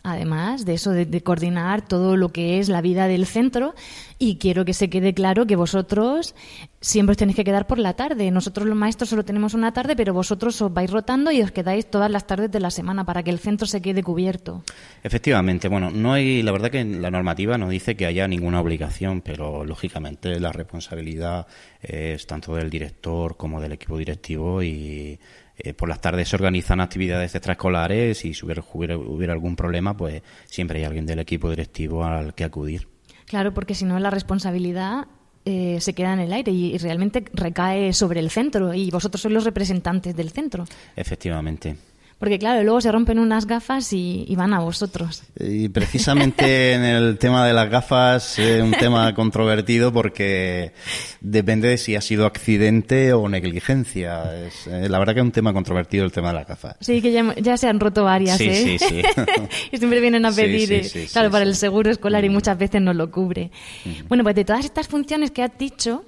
además 0.05 0.65
de 0.65 0.75
eso, 0.75 0.91
de, 0.91 1.21
coordinar 1.21 1.85
todo 1.85 2.15
lo 2.15 2.29
que 2.31 2.59
es 2.59 2.69
la 2.69 2.81
vida 2.81 3.07
del 3.07 3.25
centro. 3.25 3.73
Y 4.17 4.37
quiero 4.37 4.63
que 4.63 4.73
se 4.73 4.89
quede 4.89 5.13
claro 5.13 5.45
que 5.45 5.57
vosotros 5.57 6.35
siempre 6.79 7.11
os 7.11 7.17
tenéis 7.17 7.35
que 7.35 7.43
quedar 7.43 7.67
por 7.67 7.79
la 7.79 7.93
tarde. 7.95 8.31
Nosotros 8.31 8.65
los 8.67 8.77
maestros 8.77 9.09
solo 9.09 9.25
tenemos 9.25 9.53
una 9.53 9.73
tarde, 9.73 9.95
pero 9.95 10.13
vosotros 10.13 10.61
os 10.61 10.73
vais 10.73 10.89
rotando 10.89 11.31
y 11.31 11.41
os 11.41 11.51
quedáis 11.51 11.87
todas 11.87 12.09
las 12.09 12.25
tardes 12.25 12.51
de 12.51 12.59
la 12.59 12.71
semana 12.71 13.03
para 13.03 13.23
que 13.23 13.31
el 13.31 13.39
centro 13.39 13.67
se 13.67 13.81
quede 13.81 14.03
cubierto. 14.03 14.63
Efectivamente, 15.03 15.67
bueno, 15.67 15.91
no 15.91 16.13
hay, 16.13 16.43
la 16.43 16.51
verdad 16.53 16.71
que 16.71 16.85
la 16.85 17.11
normativa 17.11 17.57
no 17.57 17.67
dice 17.67 17.95
que 17.95 18.05
haya 18.05 18.27
ninguna 18.27 18.61
obligación, 18.61 19.21
pero 19.21 19.65
lógicamente 19.65 20.39
la 20.39 20.53
responsabilidad 20.53 21.47
es 21.81 22.25
tanto 22.25 22.55
del 22.55 22.69
director 22.69 23.35
como 23.35 23.59
del 23.59 23.73
equipo 23.73 23.97
directivo 23.97 24.63
y 24.63 25.19
eh, 25.57 25.73
por 25.73 25.89
las 25.89 26.01
tardes 26.01 26.29
se 26.29 26.35
organizan 26.35 26.81
actividades 26.81 27.33
extraescolares 27.33 28.25
y 28.25 28.33
si 28.33 28.45
hubiera, 28.45 28.63
hubiera, 28.63 29.33
algún 29.33 29.55
problema, 29.55 29.95
pues 29.95 30.21
siempre 30.45 30.79
hay 30.79 30.85
alguien 30.85 31.05
del 31.05 31.19
equipo 31.19 31.49
directivo 31.49 32.03
al 32.03 32.33
que 32.33 32.43
acudir. 32.43 32.87
Claro, 33.25 33.53
porque 33.53 33.73
si 33.73 33.85
no 33.85 33.97
la 33.99 34.09
responsabilidad 34.09 35.07
eh, 35.45 35.77
se 35.79 35.93
queda 35.93 36.13
en 36.13 36.19
el 36.19 36.33
aire 36.33 36.51
y, 36.51 36.77
realmente 36.77 37.23
recae 37.33 37.93
sobre 37.93 38.19
el 38.19 38.31
centro 38.31 38.73
y 38.73 38.89
vosotros 38.89 39.21
sois 39.21 39.33
los 39.33 39.43
representantes 39.43 40.15
del 40.15 40.31
centro. 40.31 40.65
Efectivamente. 40.95 41.75
Porque 42.17 42.39
claro, 42.39 42.63
luego 42.63 42.79
se 42.79 42.91
rompen 42.91 43.19
unas 43.19 43.45
gafas 43.45 43.91
y, 43.91 44.33
van 44.37 44.53
a 44.53 44.59
vosotros. 44.59 45.23
Y 45.37 45.67
precisamente 45.67 46.73
en 46.73 46.83
el 46.83 47.17
tema 47.17 47.45
de 47.45 47.53
las 47.53 47.69
gafas 47.69 48.39
es 48.39 48.63
un 48.63 48.71
tema 48.71 49.13
controvertido 49.13 49.91
porque 49.91 50.71
depende 51.19 51.67
de 51.67 51.77
si 51.77 51.95
ha 51.95 52.01
sido 52.01 52.25
accidente 52.25 53.11
o 53.11 53.27
negligencia. 53.27 54.33
Es, 54.45 54.65
eh, 54.67 54.87
la 54.87 54.97
verdad 54.97 55.13
que 55.13 55.19
es 55.19 55.25
un 55.25 55.33
tema 55.33 55.51
controvertido 55.51 56.05
el 56.05 56.13
tema 56.13 56.29
de 56.29 56.35
las 56.35 56.47
gafas. 56.47 56.77
Sí, 56.79 57.01
que 57.01 57.11
ya, 57.11 57.57
se 57.57 57.67
han 57.67 57.81
roto 57.81 58.05
varias, 58.05 58.37
sí, 58.37 58.47
¿eh? 58.47 58.77
Sí, 58.79 58.79
sí, 58.79 59.01
y 59.73 59.77
siempre 59.77 59.99
vienen 59.99 60.25
a 60.25 60.31
pedir, 60.31 60.71
eh, 60.71 61.07
claro, 61.11 61.29
para 61.29 61.43
el 61.43 61.55
seguro 61.55 61.91
escolar 61.91 62.23
y 62.23 62.29
mm. 62.29 62.33
muchas 62.33 62.57
veces 62.57 62.81
no 62.81 62.93
lo 62.93 63.11
cubre. 63.11 63.51
Mm. 63.83 64.07
Bueno, 64.07 64.23
pues 64.23 64.35
de 64.35 64.45
todas 64.45 64.63
estas 64.63 64.87
funciones 64.87 65.31
que 65.31 65.43
has 65.43 65.57
dicho, 65.57 66.05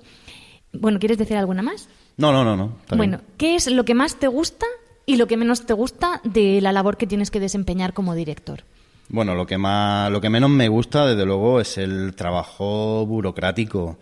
bueno, 0.71 0.99
¿quieres 0.99 1.17
decir 1.17 1.35
alguna 1.35 1.63
más? 1.63 1.89
No, 2.15 2.31
no, 2.31 2.45
no, 2.45 2.55
no. 2.55 2.77
Bueno, 2.95 3.19
¿qué 3.37 3.55
es 3.55 3.67
lo 3.67 3.83
que 3.83 3.93
más 3.93 4.15
te 4.15 4.27
gusta 4.27 4.65
y 5.07 5.15
lo 5.15 5.25
que 5.25 5.37
menos 5.37 5.65
te 5.65 5.73
gusta 5.73 6.21
de 6.23 6.61
la 6.61 6.73
labor 6.73 6.97
que 6.97 7.07
tienes 7.07 7.31
que 7.31 7.39
desempeñar 7.39 7.93
como 7.93 8.13
director. 8.13 8.63
Bueno, 9.09 9.35
lo 9.35 9.47
que 9.47 9.57
más, 9.57 10.11
lo 10.11 10.19
que 10.19 10.29
menos 10.29 10.49
me 10.49 10.67
gusta, 10.67 11.07
desde 11.07 11.25
luego, 11.25 11.61
es 11.61 11.77
el 11.77 12.13
trabajo 12.13 13.05
burocrático. 13.05 13.97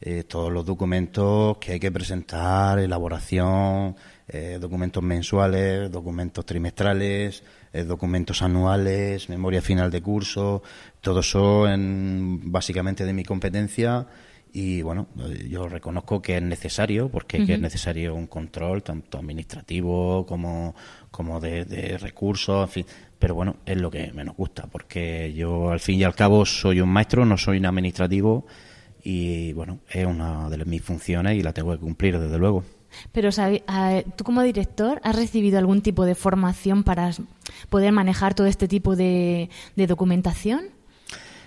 Eh, 0.00 0.22
todos 0.22 0.52
los 0.52 0.64
documentos 0.64 1.58
que 1.58 1.72
hay 1.72 1.80
que 1.80 1.90
presentar, 1.90 2.78
elaboración, 2.78 3.96
eh, 4.28 4.58
documentos 4.60 5.02
mensuales, 5.02 5.90
documentos 5.90 6.46
trimestrales, 6.46 7.42
eh, 7.72 7.82
documentos 7.82 8.40
anuales, 8.40 9.28
memoria 9.28 9.60
final 9.60 9.90
de 9.90 10.02
curso, 10.02 10.62
todo 11.00 11.20
eso 11.20 11.68
en, 11.68 12.52
básicamente 12.52 13.04
de 13.04 13.12
mi 13.12 13.24
competencia 13.24 14.06
y 14.56 14.82
bueno, 14.82 15.08
yo 15.50 15.68
reconozco 15.68 16.22
que 16.22 16.36
es 16.36 16.42
necesario, 16.42 17.08
porque 17.08 17.38
es 17.42 17.58
necesario 17.58 18.14
un 18.14 18.28
control 18.28 18.84
tanto 18.84 19.18
administrativo 19.18 20.24
como, 20.26 20.76
como 21.10 21.40
de, 21.40 21.98
recursos, 21.98 22.62
en 22.62 22.68
fin. 22.68 22.86
Pero 23.18 23.34
bueno, 23.34 23.56
es 23.66 23.80
lo 23.80 23.90
que 23.90 24.12
menos 24.12 24.36
gusta, 24.36 24.68
porque 24.68 25.34
yo 25.34 25.70
al 25.70 25.80
fin 25.80 25.98
y 25.98 26.04
al 26.04 26.14
cabo 26.14 26.46
soy 26.46 26.80
un 26.80 26.88
maestro, 26.88 27.26
no 27.26 27.36
soy 27.36 27.58
un 27.58 27.66
administrativo 27.66 28.46
y 29.02 29.52
bueno, 29.54 29.80
es 29.90 30.06
una 30.06 30.48
de 30.48 30.64
mis 30.64 30.82
funciones 30.82 31.36
y 31.36 31.42
la 31.42 31.52
tengo 31.52 31.72
que 31.72 31.78
cumplir 31.78 32.16
desde 32.16 32.38
luego. 32.38 32.62
Pero 33.10 33.30
tú 34.14 34.22
como 34.22 34.40
director, 34.42 35.00
¿has 35.02 35.16
recibido 35.16 35.58
algún 35.58 35.82
tipo 35.82 36.04
de 36.04 36.14
formación 36.14 36.84
para 36.84 37.10
poder 37.70 37.90
manejar 37.90 38.34
todo 38.34 38.46
este 38.46 38.68
tipo 38.68 38.94
de 38.94 39.48
documentación? 39.74 40.66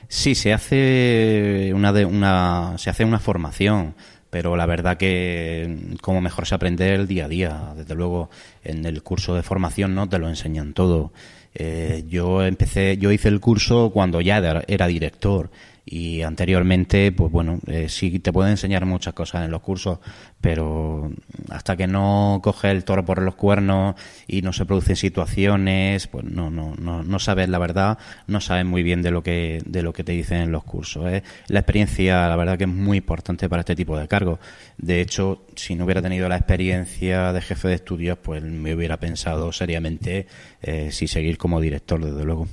Sí, 0.09 0.35
se 0.35 0.53
hace 0.53 1.71
una, 1.75 1.91
de, 1.91 2.05
una, 2.05 2.75
se 2.77 2.89
hace 2.89 3.03
una 3.03 3.19
formación, 3.19 3.95
pero 4.29 4.55
la 4.55 4.65
verdad 4.65 4.97
que 4.97 5.95
como 6.01 6.21
mejor 6.21 6.45
se 6.45 6.55
aprende 6.55 6.93
el 6.93 7.07
día 7.07 7.25
a 7.25 7.27
día. 7.27 7.73
Desde 7.75 7.95
luego, 7.95 8.29
en 8.63 8.85
el 8.85 9.03
curso 9.03 9.35
de 9.35 9.43
formación 9.43 9.95
no 9.95 10.07
te 10.07 10.19
lo 10.19 10.29
enseñan 10.29 10.73
todo. 10.73 11.11
Eh, 11.55 12.05
yo 12.07 12.43
empecé, 12.43 12.97
yo 12.97 13.11
hice 13.11 13.27
el 13.29 13.39
curso 13.39 13.89
cuando 13.91 14.21
ya 14.21 14.37
era 14.67 14.87
director 14.87 15.49
y 15.89 16.21
anteriormente, 16.21 17.13
pues 17.13 17.31
bueno, 17.31 17.59
eh, 17.65 17.87
sí 17.87 18.19
te 18.19 18.33
pueden 18.33 18.51
enseñar 18.51 18.85
muchas 18.85 19.13
cosas 19.13 19.45
en 19.45 19.51
los 19.51 19.61
cursos, 19.61 19.99
pero 20.41 21.09
hasta 21.49 21.77
que 21.77 21.87
no 21.87 22.41
coge 22.43 22.71
el 22.71 22.83
toro 22.83 23.05
por 23.05 23.21
los 23.21 23.35
cuernos 23.35 23.95
y 24.27 24.41
no 24.41 24.51
se 24.51 24.65
producen 24.65 24.97
situaciones, 24.97 26.07
pues 26.07 26.25
no, 26.25 26.51
no, 26.51 26.75
no, 26.75 27.03
no 27.03 27.19
sabes 27.19 27.47
la 27.47 27.57
verdad, 27.57 27.97
no 28.27 28.41
sabes 28.41 28.65
muy 28.65 28.83
bien 28.83 29.01
de 29.01 29.11
lo 29.11 29.23
que, 29.23 29.63
de 29.65 29.81
lo 29.81 29.93
que 29.93 30.03
te 30.03 30.11
dicen 30.11 30.41
en 30.41 30.51
los 30.51 30.65
cursos. 30.65 31.09
¿eh? 31.09 31.23
La 31.47 31.61
experiencia, 31.61 32.27
la 32.27 32.35
verdad 32.35 32.57
que 32.57 32.65
es 32.65 32.69
muy 32.69 32.97
importante 32.97 33.47
para 33.47 33.61
este 33.61 33.75
tipo 33.75 33.97
de 33.97 34.09
cargos. 34.09 34.39
De 34.77 34.99
hecho, 34.99 35.45
si 35.55 35.75
no 35.75 35.85
hubiera 35.85 36.01
tenido 36.01 36.27
la 36.27 36.35
experiencia 36.35 37.31
de 37.31 37.41
jefe 37.41 37.69
de 37.69 37.75
estudios, 37.75 38.17
pues 38.17 38.43
me 38.43 38.75
hubiera 38.75 38.99
pensado 38.99 39.53
seriamente 39.53 40.27
eh, 40.61 40.89
si 40.91 41.07
seguir 41.07 41.37
como 41.37 41.61
director, 41.61 42.03
desde 42.03 42.25
luego. 42.25 42.49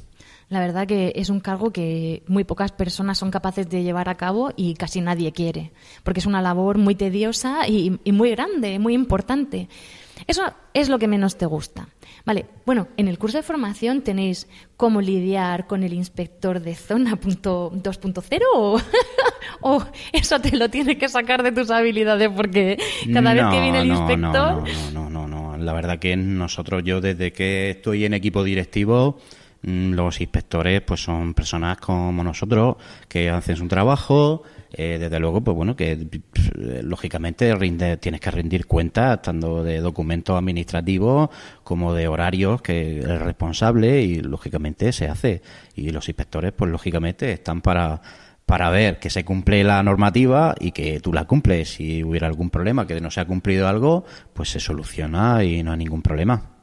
La 0.49 0.61
verdad 0.61 0.87
que 0.87 1.13
es 1.17 1.31
un 1.31 1.41
cargo 1.41 1.73
que 1.73 2.23
muy 2.27 2.45
pocas 2.45 2.73
personas 2.73 3.19
son 3.19 3.31
capaces 3.31 3.69
de 3.69 3.83
llevar 3.83 4.09
a 4.09 4.17
cabo 4.17 4.53
y 4.57 4.75
casi 4.75 5.01
nadie 5.01 5.33
quiere, 5.33 5.73
porque 6.03 6.21
es 6.21 6.27
una 6.27 6.43
labor 6.43 6.79
muy 6.79 6.95
tediosa 6.95 7.67
y, 7.67 7.99
muy 8.13 8.31
grande, 8.31 8.79
muy 8.79 8.95
importante. 8.95 9.69
Eso 10.27 10.43
es 10.73 10.89
lo 10.89 10.99
que 10.99 11.09
menos 11.09 11.37
te 11.37 11.47
gusta. 11.47 11.89
Vale, 12.25 12.47
bueno, 12.65 12.89
en 12.97 13.09
el 13.09 13.19
curso 13.19 13.37
de 13.37 13.43
formación 13.43 14.03
tenéis 14.03 14.47
cómo 14.77 15.01
lidiar 15.01 15.67
con 15.67 15.83
el 15.83 15.93
inspector 15.93 16.61
de 16.61 16.75
zona 16.75 17.19
2.0 17.19 18.43
o, 18.55 18.81
o 19.61 19.85
eso 20.13 20.41
te 20.41 20.57
lo 20.57 20.69
tienes 20.71 20.97
que 20.97 21.09
sacar 21.09 21.43
de 21.43 21.53
tus 21.53 21.71
habilidades 21.71 22.31
porque 22.31 22.79
cada 23.13 23.35
vez 23.35 23.45
que 23.51 23.61
viene 23.61 23.81
el 23.81 23.89
inspector... 23.89 24.63
No, 24.93 25.11
no, 25.11 25.11
no, 25.11 25.27
no, 25.27 25.57
la 25.59 25.73
verdad 25.73 25.99
que 25.99 26.17
nosotros, 26.17 26.83
yo 26.85 27.01
desde 27.01 27.33
que 27.33 27.71
estoy 27.71 28.05
en 28.05 28.15
equipo 28.15 28.45
directivo 28.45 29.19
los 29.65 30.21
inspectores 30.21 30.83
pues 30.83 31.03
son 31.03 31.33
personas 31.33 31.79
como 31.79 32.23
nosotros 32.23 32.77
que 33.09 33.31
hacen 33.31 33.57
su 33.57 33.67
trabajo 33.67 34.43
eh, 34.73 34.99
desde 35.01 35.19
luego 35.21 35.41
pues 35.43 35.57
bueno 35.57 35.75
que 35.75 35.93
eh, 35.93 36.81
lógicamente 36.83 37.55
rinde, 37.55 37.97
tienes 37.97 38.21
que 38.21 38.31
rendir 38.31 38.67
cuentas 38.67 39.23
tanto 39.23 39.65
de 39.65 39.81
documentos 39.81 40.37
administrativos 40.37 41.31
como 41.63 41.95
de 41.95 42.09
horarios 42.09 42.61
que 42.61 42.99
es 42.99 43.23
responsable 43.23 44.03
y 44.03 44.21
lógicamente 44.21 44.93
se 44.93 45.09
hace 45.09 45.43
y 45.75 45.91
los 45.91 46.09
inspectores 46.09 46.53
pues 46.53 46.71
lógicamente 46.71 47.33
están 47.33 47.63
para 47.63 48.03
para 48.47 48.69
ver 48.69 48.99
que 48.99 49.09
se 49.09 49.25
cumple 49.25 49.65
la 49.65 49.83
normativa 49.83 50.55
y 50.61 50.73
que 50.73 51.01
tú 51.01 51.15
la 51.15 51.25
cumples. 51.25 51.71
Si 51.71 52.05
hubiera 52.05 52.27
algún 52.27 52.51
problema, 52.51 52.87
que 52.87 53.01
no 53.01 53.11
se 53.11 53.21
ha 53.21 53.25
cumplido 53.25 53.69
algo, 53.69 54.05
pues 54.35 54.51
se 54.51 54.61
soluciona 54.61 55.43
y 55.45 55.63
no 55.63 55.73
hay 55.73 55.79
ningún 55.79 56.03
problema. 56.03 56.54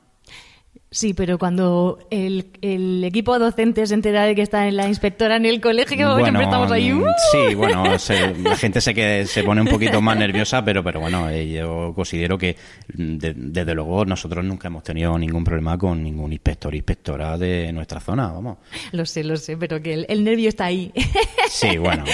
Sí, 0.93 1.13
pero 1.13 1.37
cuando 1.37 1.99
el, 2.11 2.51
el, 2.61 3.01
equipo 3.05 3.39
docente 3.39 3.87
se 3.87 3.93
entera 3.93 4.25
de 4.25 4.35
que 4.35 4.41
está 4.41 4.67
en 4.67 4.75
la 4.75 4.89
inspectora 4.89 5.37
en 5.37 5.45
el 5.45 5.61
colegio, 5.61 6.17
siempre 6.17 6.43
estamos 6.43 6.69
ahí. 6.69 6.91
Mm, 6.91 7.03
¡uh! 7.03 7.05
Sí, 7.31 7.55
bueno, 7.55 7.85
la 7.85 8.57
gente 8.57 8.81
se, 8.81 8.93
que, 8.93 9.25
se 9.25 9.41
pone 9.41 9.61
un 9.61 9.67
poquito 9.67 10.01
más 10.01 10.17
nerviosa, 10.17 10.65
pero, 10.65 10.83
pero 10.83 10.99
bueno, 10.99 11.29
eh, 11.29 11.49
yo 11.49 11.93
considero 11.95 12.37
que 12.37 12.57
desde 12.89 13.73
luego 13.73 14.03
nosotros 14.03 14.43
nunca 14.43 14.67
hemos 14.67 14.83
tenido 14.83 15.17
ningún 15.17 15.45
problema 15.45 15.77
con 15.77 16.03
ningún 16.03 16.33
inspector 16.33 16.73
o 16.73 16.75
inspectora 16.75 17.37
de 17.37 17.71
nuestra 17.71 18.01
zona, 18.01 18.27
vamos. 18.27 18.57
Lo 18.91 19.05
sé, 19.05 19.23
lo 19.23 19.37
sé, 19.37 19.55
pero 19.55 19.81
que 19.81 19.93
el, 19.93 20.23
nervio 20.25 20.49
está 20.49 20.65
ahí. 20.65 20.91
Sí, 21.47 21.77
bueno. 21.77 22.03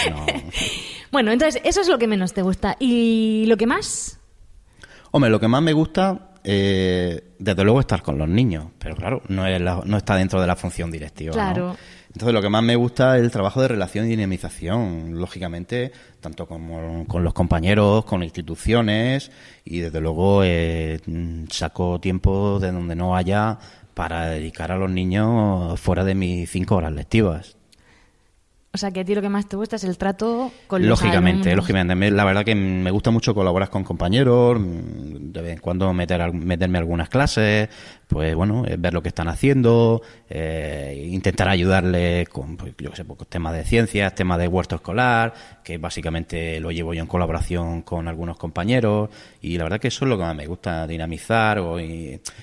Bueno, 1.10 1.32
entonces 1.32 1.62
eso 1.64 1.80
es 1.80 1.88
lo 1.88 1.98
que 1.98 2.06
menos 2.06 2.34
te 2.34 2.42
gusta. 2.42 2.76
¿Y 2.82 3.46
lo 3.48 3.56
que 3.56 3.66
más? 3.66 4.20
Hombre, 5.12 5.32
lo 5.32 5.40
que 5.40 5.48
más 5.48 5.62
me 5.62 5.72
gusta 5.72 6.32
eh, 6.50 7.34
desde 7.40 7.64
luego 7.66 7.82
estar 7.82 8.02
con 8.02 8.18
los 8.18 8.30
niños, 8.30 8.68
pero 8.80 8.96
claro, 8.96 9.22
no, 9.28 9.46
es 9.46 9.60
no 9.62 9.98
está 9.98 10.16
dentro 10.16 10.40
de 10.40 10.48
la 10.48 10.56
función 10.56 10.90
directiva. 10.90 11.34
Claro. 11.34 11.76
Entonces, 12.08 12.34
lo 12.34 12.42
que 12.42 12.48
más 12.48 12.64
me 12.64 12.78
gusta 12.78 13.18
es 13.18 13.24
el 13.24 13.32
trabajo 13.32 13.62
de 13.62 13.68
relación 13.68 14.06
y 14.06 14.12
dinamización, 14.12 15.20
lógicamente, 15.20 15.92
tanto 16.22 16.48
como 16.48 17.06
con 17.06 17.26
los 17.26 17.34
compañeros, 17.34 18.06
con 18.06 18.24
instituciones, 18.24 19.30
y 19.66 19.80
desde 19.80 20.00
luego 20.00 20.42
eh, 20.46 21.02
saco 21.52 22.00
tiempo 22.00 22.60
de 22.62 22.72
donde 22.72 22.96
no 22.96 23.18
haya 23.18 23.60
para 23.94 24.28
dedicar 24.28 24.72
a 24.72 24.78
los 24.78 24.90
niños 24.90 25.78
fuera 25.82 26.06
de 26.06 26.16
mis 26.16 26.50
cinco 26.50 26.78
horas 26.78 26.94
lectivas. 26.94 27.57
O 28.78 28.80
sea, 28.80 28.92
que 28.92 29.00
a 29.00 29.04
ti 29.04 29.16
lo 29.16 29.24
que 29.24 29.30
más 29.30 29.50
te 29.50 29.56
gusta 29.56 29.78
es 29.78 29.84
el 29.86 29.98
trato 29.98 30.52
con 30.68 30.84
los 30.84 31.02
Lógicamente, 31.02 31.56
lógicamente. 31.56 32.12
La 32.12 32.26
verdad 32.26 32.46
que 32.46 32.54
me 32.54 32.92
gusta 32.92 33.10
mucho 33.10 33.34
colaborar 33.34 33.72
con 33.72 33.84
compañeros, 33.84 34.62
de 34.62 35.42
vez 35.42 35.54
en 35.54 35.60
cuando 35.60 35.92
meter, 35.94 36.32
meterme 36.32 36.78
algunas 36.78 37.10
clases, 37.10 37.70
pues 38.08 38.36
bueno, 38.36 38.66
eh, 38.68 38.76
ver 38.78 38.94
lo 38.94 39.02
que 39.02 39.10
están 39.10 39.30
haciendo, 39.30 40.02
eh, 40.30 41.08
intentar 41.12 41.50
ayudarles 41.50 42.30
con, 42.30 42.56
pues, 42.56 42.74
yo 42.78 42.96
sé, 42.96 43.04
pues, 43.04 43.28
temas 43.28 43.54
de 43.54 43.64
ciencias, 43.64 44.14
temas 44.14 44.38
de 44.38 44.48
huerto 44.48 44.76
escolar, 44.76 45.34
que 45.64 45.80
básicamente 45.80 46.60
lo 46.60 46.72
llevo 46.72 46.94
yo 46.94 47.02
en 47.02 47.08
colaboración 47.08 47.82
con 47.82 48.08
algunos 48.08 48.38
compañeros, 48.38 49.10
y 49.42 49.58
la 49.58 49.64
verdad 49.64 49.80
que 49.80 49.90
eso 49.90 50.06
es 50.06 50.10
lo 50.10 50.18
que 50.18 50.24
más 50.24 50.36
me 50.36 50.46
gusta, 50.46 50.88
dinamizar 50.88 51.60
o 51.60 51.80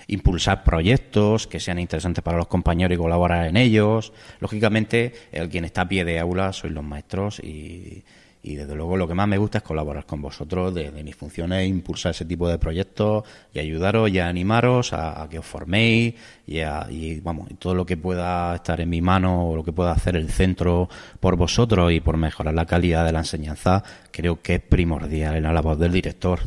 impulsar 0.09 0.65
proyectos 0.65 1.47
que 1.47 1.61
sean 1.61 1.79
interesantes 1.79 2.23
para 2.23 2.37
los 2.37 2.49
compañeros 2.49 2.95
y 2.97 2.99
colaborar 2.99 3.47
en 3.47 3.57
ellos. 3.57 4.13
Lógicamente, 4.41 5.13
el 5.33 5.49
quien 5.49 5.65
está 5.65 5.83
a 5.83 5.89
pie 5.89 6.05
de 6.05 6.19
aula 6.25 6.53
sois 6.53 6.73
los 6.73 6.85
maestros 6.85 7.39
y 7.41 8.03
y 8.45 8.57
desde 8.57 8.75
luego 8.75 8.99
lo 8.99 9.09
que 9.09 9.15
más 9.15 9.27
me 9.27 9.39
gusta 9.39 9.59
es 9.59 9.65
colaborar 9.65 10.05
con 10.05 10.21
vosotros 10.21 10.75
de, 10.75 10.91
mis 11.03 11.17
funciones, 11.17 11.67
impulsar 11.67 12.11
ese 12.11 12.27
tipo 12.27 12.47
de 12.47 12.59
proyectos 12.59 13.25
y 13.55 13.59
ayudaros 13.59 14.11
y 14.11 14.19
animaros 14.19 14.93
a, 14.93 15.27
que 15.31 15.39
os 15.39 15.47
forméis 15.47 16.15
y, 16.47 16.59
y, 16.91 17.21
vamos, 17.21 17.49
todo 17.59 17.75
lo 17.75 17.87
que 17.87 17.97
pueda 17.97 18.55
estar 18.55 18.83
en 18.83 18.91
mi 18.91 19.01
mano 19.01 19.49
o 19.49 19.57
lo 19.57 19.65
que 19.65 19.73
pueda 19.73 19.93
hacer 19.93 20.15
el 20.17 20.29
centro 20.29 20.91
por 21.21 21.37
vosotros 21.37 21.91
y 21.91 22.01
por 22.01 22.19
mejorar 22.19 22.53
la 22.53 22.67
calidad 22.67 23.07
de 23.07 23.13
la 23.13 23.21
enseñanza, 23.21 23.83
creo 24.11 24.43
que 24.43 24.57
es 24.57 24.61
primordial 24.61 25.37
en 25.37 25.45
la 25.45 25.53
labor 25.53 25.79
del 25.79 25.93
director. 25.93 26.41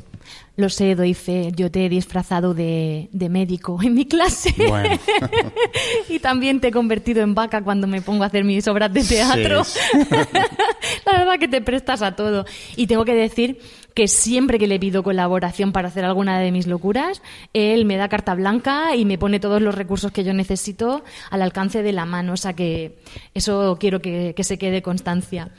Lo 0.58 0.70
sé, 0.70 0.96
doy 0.96 1.14
fe. 1.14 1.52
Yo 1.56 1.70
te 1.70 1.86
he 1.86 1.90
disfrazado 1.90 2.56
de, 2.56 3.10
médico 3.30 3.80
en 3.84 3.94
mi 3.94 4.06
clase. 4.06 4.56
y 6.10 6.18
también 6.18 6.60
te 6.60 6.70
he 6.70 6.72
convertido 6.72 7.22
en 7.22 7.36
vaca 7.36 7.64
cuando 7.64 7.86
me 7.86 8.02
pongo 8.02 8.24
a 8.24 8.28
hacer 8.28 8.44
mis 8.44 8.68
obras 8.68 8.92
de 8.92 9.04
teatro. 9.04 9.62
La 11.06 11.20
verdad 11.20 11.38
que 11.40 11.48
te 11.48 11.62
prestas 11.62 12.02
a 12.02 12.16
todo. 12.16 12.46
Y 12.76 12.88
tengo 12.88 13.06
que 13.06 13.14
decir 13.14 13.60
que 13.94 14.08
siempre 14.08 14.58
que 14.58 14.66
le 14.66 14.80
pido 14.80 15.04
colaboración 15.04 15.72
para 15.72 15.90
hacer 15.90 16.06
alguna 16.06 16.40
de 16.40 16.52
mis 16.52 16.66
locuras, 16.66 17.22
él 17.54 17.86
me 17.86 17.98
da 17.98 18.10
carta 18.10 18.34
blanca 18.34 18.96
y 18.96 19.06
me 19.06 19.20
pone 19.20 19.40
todos 19.40 19.62
los 19.62 19.76
recursos 19.76 20.12
que 20.12 20.24
yo 20.24 20.34
necesito 20.34 21.04
al 21.30 21.44
alcance 21.44 21.84
de 21.84 21.92
la 21.92 22.06
mano. 22.06 22.34
O 22.34 22.38
sea 22.38 22.54
que 22.54 22.98
eso 23.36 23.78
quiero 23.80 24.02
que, 24.02 24.34
que 24.36 24.44
se 24.44 24.58
quede 24.58 24.82
constancia. 24.82 25.52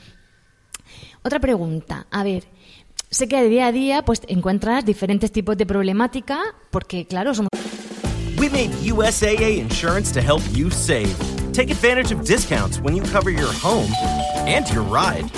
Otra 1.23 1.39
pregunta. 1.39 2.07
A 2.11 2.23
ver, 2.23 2.43
sé 3.09 3.27
que 3.27 3.43
día 3.49 3.67
a 3.67 3.71
día 3.71 4.03
pues 4.03 4.21
encuentras 4.27 4.85
diferentes 4.85 5.31
tipos 5.31 5.57
de 5.57 5.65
problemática 5.65 6.39
porque 6.71 7.05
claro 7.05 7.33
somos 7.33 7.49
We 8.37 8.49
made 8.49 8.71
USAA 8.81 9.59
insurance 9.59 10.11
to 10.13 10.21
help 10.21 10.41
you 10.53 10.69
save. 10.69 11.13
Take 11.51 11.71
advantage 11.71 12.13
of 12.13 12.23
discounts 12.23 12.79
when 12.79 12.95
you 12.95 13.03
cover 13.03 13.29
your 13.29 13.51
home 13.51 13.91
and 14.47 14.65
your 14.71 14.83
ride. 14.83 15.29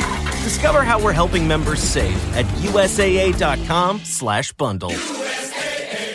Discover 0.43 0.83
how 0.83 0.99
we're 0.99 1.11
helping 1.11 1.47
members 1.47 1.81
save 1.81 2.15
at 2.35 2.45
usaa.com/bundle. 2.61 4.91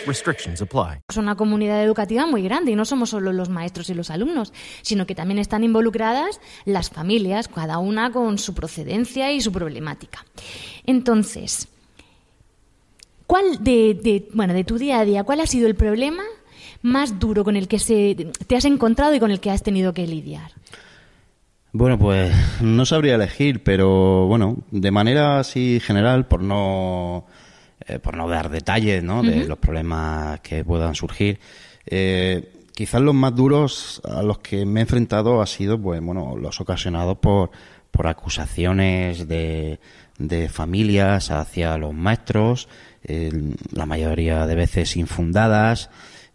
Restrictions 0.07 0.61
apply. 0.61 1.01
Es 1.09 1.17
una 1.17 1.35
comunidad 1.35 1.83
educativa 1.83 2.25
muy 2.25 2.41
grande 2.41 2.71
y 2.71 2.75
no 2.75 2.85
somos 2.85 3.09
solo 3.09 3.33
los 3.33 3.49
maestros 3.49 3.89
y 3.89 3.93
los 3.93 4.09
alumnos, 4.09 4.53
sino 4.81 5.05
que 5.05 5.15
también 5.15 5.39
están 5.39 5.63
involucradas 5.63 6.39
las 6.65 6.89
familias, 6.89 7.47
cada 7.47 7.77
una 7.77 8.11
con 8.11 8.37
su 8.37 8.53
procedencia 8.53 9.31
y 9.31 9.41
su 9.41 9.51
problemática. 9.51 10.25
Entonces, 10.85 11.67
¿cuál 13.27 13.63
de, 13.63 14.27
bueno, 14.33 14.53
de 14.53 14.63
tu 14.63 14.77
día 14.77 14.99
a 14.99 15.05
día, 15.05 15.23
cuál 15.23 15.41
ha 15.41 15.47
sido 15.47 15.67
el 15.67 15.75
problema 15.75 16.23
más 16.81 17.19
duro 17.19 17.43
con 17.43 17.55
el 17.55 17.67
que 17.67 17.79
se, 17.79 18.31
te 18.47 18.55
has 18.55 18.65
encontrado 18.65 19.13
y 19.13 19.19
con 19.19 19.31
el 19.31 19.39
que 19.39 19.51
has 19.51 19.63
tenido 19.63 19.93
que 19.93 20.07
lidiar? 20.07 20.51
Bueno, 21.73 21.99
pues 21.99 22.33
no 22.61 22.85
sabría 22.85 23.15
elegir, 23.15 23.61
pero 23.63 24.25
bueno, 24.25 24.57
de 24.71 24.89
manera 24.89 25.39
así 25.39 25.79
general, 25.79 26.25
por 26.25 26.41
no 26.41 27.25
eh, 27.85 27.99
por 27.99 28.15
no 28.15 28.27
dar 28.27 28.49
detalles 28.49 29.03
¿no? 29.03 29.21
de 29.23 29.45
los 29.45 29.57
problemas 29.57 30.39
que 30.41 30.63
puedan 30.63 30.95
surgir. 30.95 31.39
Eh, 31.85 32.51
quizás 32.73 33.01
los 33.01 33.15
más 33.15 33.35
duros 33.35 34.01
a 34.05 34.21
los 34.23 34.39
que 34.39 34.65
me 34.65 34.79
he 34.79 34.83
enfrentado 34.83 35.41
ha 35.41 35.47
sido, 35.47 35.79
pues, 35.81 36.01
bueno, 36.01 36.35
los 36.37 36.59
ocasionados 36.61 37.17
por, 37.17 37.51
por 37.91 38.07
acusaciones 38.07 39.27
de, 39.27 39.79
de 40.17 40.49
familias 40.49 41.31
hacia 41.31 41.77
los 41.77 41.93
maestros, 41.93 42.67
la 43.71 43.85
mayoría 43.85 44.45
de 44.45 44.55
veces 44.55 44.97
infundadas, 44.97 45.89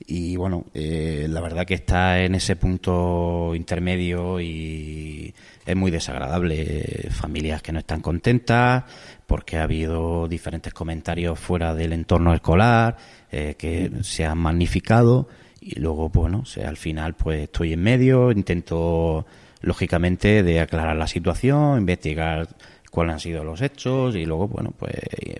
y 0.06 0.36
bueno, 0.36 0.66
eh, 0.74 1.26
la 1.28 1.40
verdad 1.40 1.66
que 1.66 1.74
está 1.74 2.22
en 2.22 2.34
ese 2.34 2.56
punto 2.56 3.54
intermedio 3.54 4.40
y 4.40 5.21
es 5.64 5.76
muy 5.76 5.90
desagradable. 5.90 7.08
Familias 7.10 7.62
que 7.62 7.72
no 7.72 7.78
están 7.78 8.00
contentas 8.00 8.84
porque 9.26 9.58
ha 9.58 9.64
habido 9.64 10.28
diferentes 10.28 10.74
comentarios 10.74 11.38
fuera 11.38 11.74
del 11.74 11.92
entorno 11.92 12.34
escolar 12.34 12.96
eh, 13.30 13.54
que 13.56 13.90
se 14.02 14.24
han 14.24 14.38
magnificado 14.38 15.28
y 15.60 15.78
luego, 15.78 16.08
bueno, 16.08 16.42
al 16.66 16.76
final 16.76 17.14
pues 17.14 17.44
estoy 17.44 17.72
en 17.72 17.82
medio, 17.82 18.32
intento 18.32 19.24
lógicamente, 19.60 20.42
de 20.42 20.60
aclarar 20.60 20.96
la 20.96 21.06
situación, 21.06 21.78
investigar 21.78 22.48
cuáles 22.90 23.14
han 23.14 23.20
sido 23.20 23.44
los 23.44 23.62
hechos 23.62 24.16
y 24.16 24.26
luego, 24.26 24.48
bueno, 24.48 24.74
pues 24.76 24.92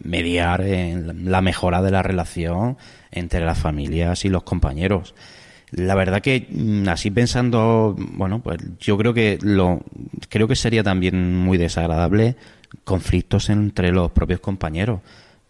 mediar 0.05 0.63
en 0.63 1.31
la 1.31 1.43
mejora 1.43 1.83
de 1.83 1.91
la 1.91 2.03
relación 2.03 2.79
entre 3.11 3.45
las 3.45 3.59
familias 3.59 4.25
y 4.25 4.29
los 4.29 4.45
compañeros. 4.45 5.15
La 5.73 5.95
verdad 5.95 6.21
que 6.21 6.47
mm, 6.51 6.89
así 6.89 7.11
pensando, 7.11 7.97
bueno, 7.99 8.41
pues 8.43 8.59
yo 8.79 8.97
creo 8.99 9.15
que 9.15 9.39
lo 9.43 9.83
creo 10.29 10.47
que 10.47 10.57
sería 10.57 10.83
también 10.83 11.35
muy 11.37 11.59
desagradable 11.59 12.37
conflictos 12.85 13.51
entre 13.51 13.91
los 13.91 14.11
propios 14.13 14.41
compañeros. 14.41 15.01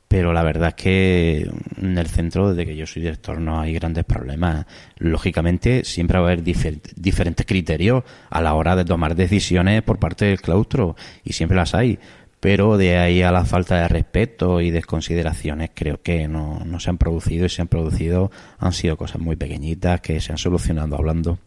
Pero 0.09 0.35
la 0.35 0.43
verdad 0.43 0.69
es 0.69 0.75
que 0.75 1.51
en 1.81 1.97
el 1.97 2.07
centro, 2.07 2.51
desde 2.51 2.67
que 2.67 2.77
yo 2.77 2.87
soy 2.87 3.01
director, 3.01 3.41
no 3.41 3.61
hay 3.61 3.73
grandes 3.73 4.05
problemas. 4.05 4.67
Lógicamente, 4.99 5.85
siempre 5.85 6.19
va 6.19 6.29
a 6.29 6.33
haber 6.33 6.43
diferentes 6.45 7.47
criterios 7.47 8.05
a 8.29 8.43
la 8.43 8.53
hora 8.53 8.77
de 8.77 8.85
tomar 8.85 9.17
decisiones 9.17 9.83
por 9.83 9.99
parte 9.99 10.27
del 10.27 10.43
claustro, 10.43 10.97
y 11.25 11.33
siempre 11.33 11.57
las 11.57 11.75
hay 11.75 11.99
pero 12.43 12.77
de 12.77 12.99
ahí 12.99 13.23
a 13.23 13.31
la 13.31 13.45
falta 13.45 13.77
de 13.77 13.87
respeto 13.87 14.61
y 14.61 14.73
desconsideraciones 14.73 15.71
creo 15.73 16.03
que 16.03 16.27
no, 16.27 16.59
no 16.65 16.81
se 16.81 16.91
han 16.91 16.99
producido 16.99 17.47
y 17.47 17.49
se 17.49 17.63
han 17.63 17.69
producido 17.69 18.33
han 18.59 18.73
sido 18.73 18.97
cosas 18.97 19.21
muy 19.21 19.37
pequeñitas 19.37 20.01
que 20.01 20.21
se 20.21 20.33
han 20.33 20.39
solucionado 20.39 20.97
hablando. 20.97 21.39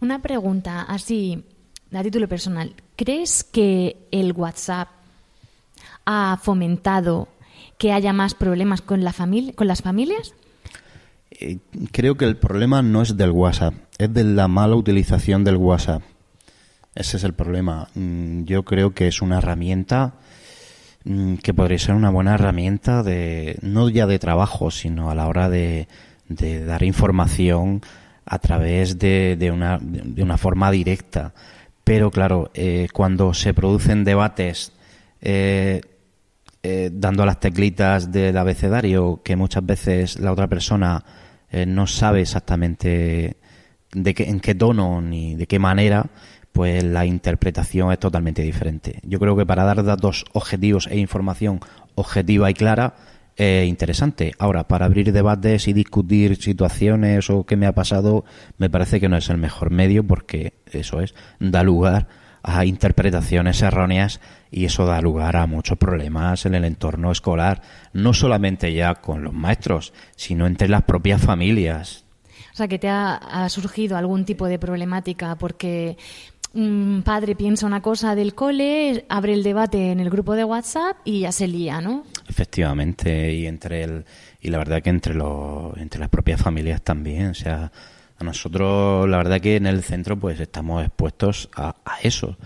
Una 0.00 0.20
pregunta 0.20 0.82
así 0.82 1.44
a 1.92 2.02
título 2.02 2.28
personal. 2.28 2.74
¿Crees 2.96 3.44
que 3.44 4.08
el 4.10 4.32
WhatsApp 4.32 4.88
ha 6.04 6.36
fomentado 6.42 7.28
que 7.78 7.92
haya 7.92 8.12
más 8.12 8.34
problemas 8.34 8.82
con 8.82 9.04
la 9.04 9.12
familia, 9.12 9.52
con 9.52 9.68
las 9.68 9.82
familias? 9.82 10.34
Eh, 11.30 11.58
creo 11.92 12.16
que 12.16 12.24
el 12.24 12.36
problema 12.36 12.82
no 12.82 13.02
es 13.02 13.16
del 13.16 13.30
WhatsApp, 13.30 13.74
es 13.98 14.12
de 14.12 14.24
la 14.24 14.48
mala 14.48 14.74
utilización 14.74 15.44
del 15.44 15.58
WhatsApp. 15.58 16.02
Ese 16.98 17.16
es 17.16 17.22
el 17.22 17.32
problema. 17.32 17.88
Mm, 17.94 18.42
yo 18.42 18.64
creo 18.64 18.92
que 18.92 19.06
es 19.06 19.22
una 19.22 19.38
herramienta 19.38 20.14
mm, 21.04 21.34
que 21.36 21.54
podría 21.54 21.78
ser 21.78 21.94
una 21.94 22.10
buena 22.10 22.34
herramienta 22.34 23.04
de 23.04 23.56
no 23.62 23.88
ya 23.88 24.08
de 24.08 24.18
trabajo, 24.18 24.72
sino 24.72 25.08
a 25.08 25.14
la 25.14 25.28
hora 25.28 25.48
de, 25.48 25.86
dar 26.28 26.82
información 26.82 27.82
a 28.26 28.40
través 28.40 28.98
de, 28.98 29.36
de, 29.38 29.52
una, 29.52 29.78
de 29.80 30.24
una 30.24 30.36
forma 30.38 30.72
directa. 30.72 31.32
Pero 31.84 32.10
claro, 32.10 32.50
eh, 32.52 32.88
cuando 32.92 33.32
se 33.32 33.54
producen 33.54 34.02
debates 34.02 34.72
eh, 35.20 35.80
eh, 36.64 36.90
dando 36.92 37.24
las 37.24 37.38
teclitas 37.38 38.10
del 38.10 38.36
abecedario 38.36 39.20
que 39.22 39.36
muchas 39.36 39.64
veces 39.64 40.18
la 40.18 40.32
otra 40.32 40.48
persona 40.48 41.04
no 41.50 41.86
sabe 41.86 42.20
exactamente 42.20 43.38
de 43.92 44.14
en 44.18 44.40
qué 44.40 44.54
tono 44.54 45.00
ni 45.00 45.34
de 45.34 45.46
qué 45.46 45.58
manera, 45.58 46.04
pues 46.52 46.82
la 46.82 47.06
interpretación 47.06 47.92
es 47.92 47.98
totalmente 47.98 48.42
diferente. 48.42 49.00
Yo 49.02 49.18
creo 49.18 49.36
que 49.36 49.46
para 49.46 49.64
dar 49.64 49.84
datos 49.84 50.24
objetivos 50.32 50.86
e 50.88 50.98
información 50.98 51.60
objetiva 51.94 52.50
y 52.50 52.54
clara 52.54 52.94
es 53.38 53.68
interesante. 53.68 54.32
Ahora, 54.38 54.66
para 54.66 54.86
abrir 54.86 55.12
debates 55.12 55.68
y 55.68 55.72
discutir 55.72 56.36
situaciones 56.42 57.30
o 57.30 57.46
qué 57.46 57.56
me 57.56 57.66
ha 57.66 57.72
pasado, 57.72 58.24
me 58.58 58.68
parece 58.68 58.98
que 58.98 59.08
no 59.08 59.16
es 59.16 59.30
el 59.30 59.38
mejor 59.38 59.70
medio 59.70 60.04
porque 60.04 60.54
eso 60.66 61.00
es, 61.00 61.14
da 61.38 61.62
lugar 61.62 62.08
a 62.42 62.64
interpretaciones 62.64 63.62
erróneas 63.62 64.20
y 64.50 64.64
eso 64.64 64.86
da 64.86 65.00
lugar 65.00 65.36
a 65.36 65.46
muchos 65.46 65.78
problemas 65.78 66.46
en 66.46 66.54
el 66.54 66.64
entorno 66.64 67.12
escolar, 67.12 67.62
no 67.92 68.12
solamente 68.14 68.72
ya 68.72 68.96
con 68.96 69.22
los 69.22 69.34
maestros, 69.34 69.92
sino 70.16 70.46
entre 70.46 70.68
las 70.68 70.82
propias 70.82 71.20
familias. 71.20 72.04
O 72.52 72.56
sea, 72.58 72.66
que 72.66 72.78
te 72.80 72.88
ha 72.88 73.46
surgido 73.50 73.96
algún 73.96 74.24
tipo 74.24 74.46
de 74.46 74.58
problemática 74.58 75.36
porque 75.36 75.96
un 76.58 77.02
padre 77.04 77.36
piensa 77.36 77.66
una 77.66 77.80
cosa 77.80 78.14
del 78.14 78.34
cole, 78.34 79.04
abre 79.08 79.32
el 79.32 79.42
debate 79.42 79.92
en 79.92 80.00
el 80.00 80.10
grupo 80.10 80.34
de 80.34 80.44
WhatsApp 80.44 80.96
y 81.04 81.20
ya 81.20 81.32
se 81.32 81.46
lía, 81.46 81.80
¿no? 81.80 82.04
Efectivamente, 82.28 83.32
y 83.32 83.46
entre 83.46 83.84
el 83.84 84.04
y 84.40 84.50
la 84.50 84.58
verdad 84.58 84.82
que 84.82 84.90
entre 84.90 85.14
los 85.14 85.76
entre 85.76 86.00
las 86.00 86.08
propias 86.08 86.40
familias 86.40 86.82
también, 86.82 87.28
o 87.28 87.34
sea, 87.34 87.70
a 88.18 88.24
nosotros 88.24 89.08
la 89.08 89.16
verdad 89.18 89.40
que 89.40 89.56
en 89.56 89.66
el 89.66 89.82
centro 89.82 90.18
pues 90.18 90.40
estamos 90.40 90.84
expuestos 90.84 91.48
a, 91.54 91.74
eso. 92.02 92.36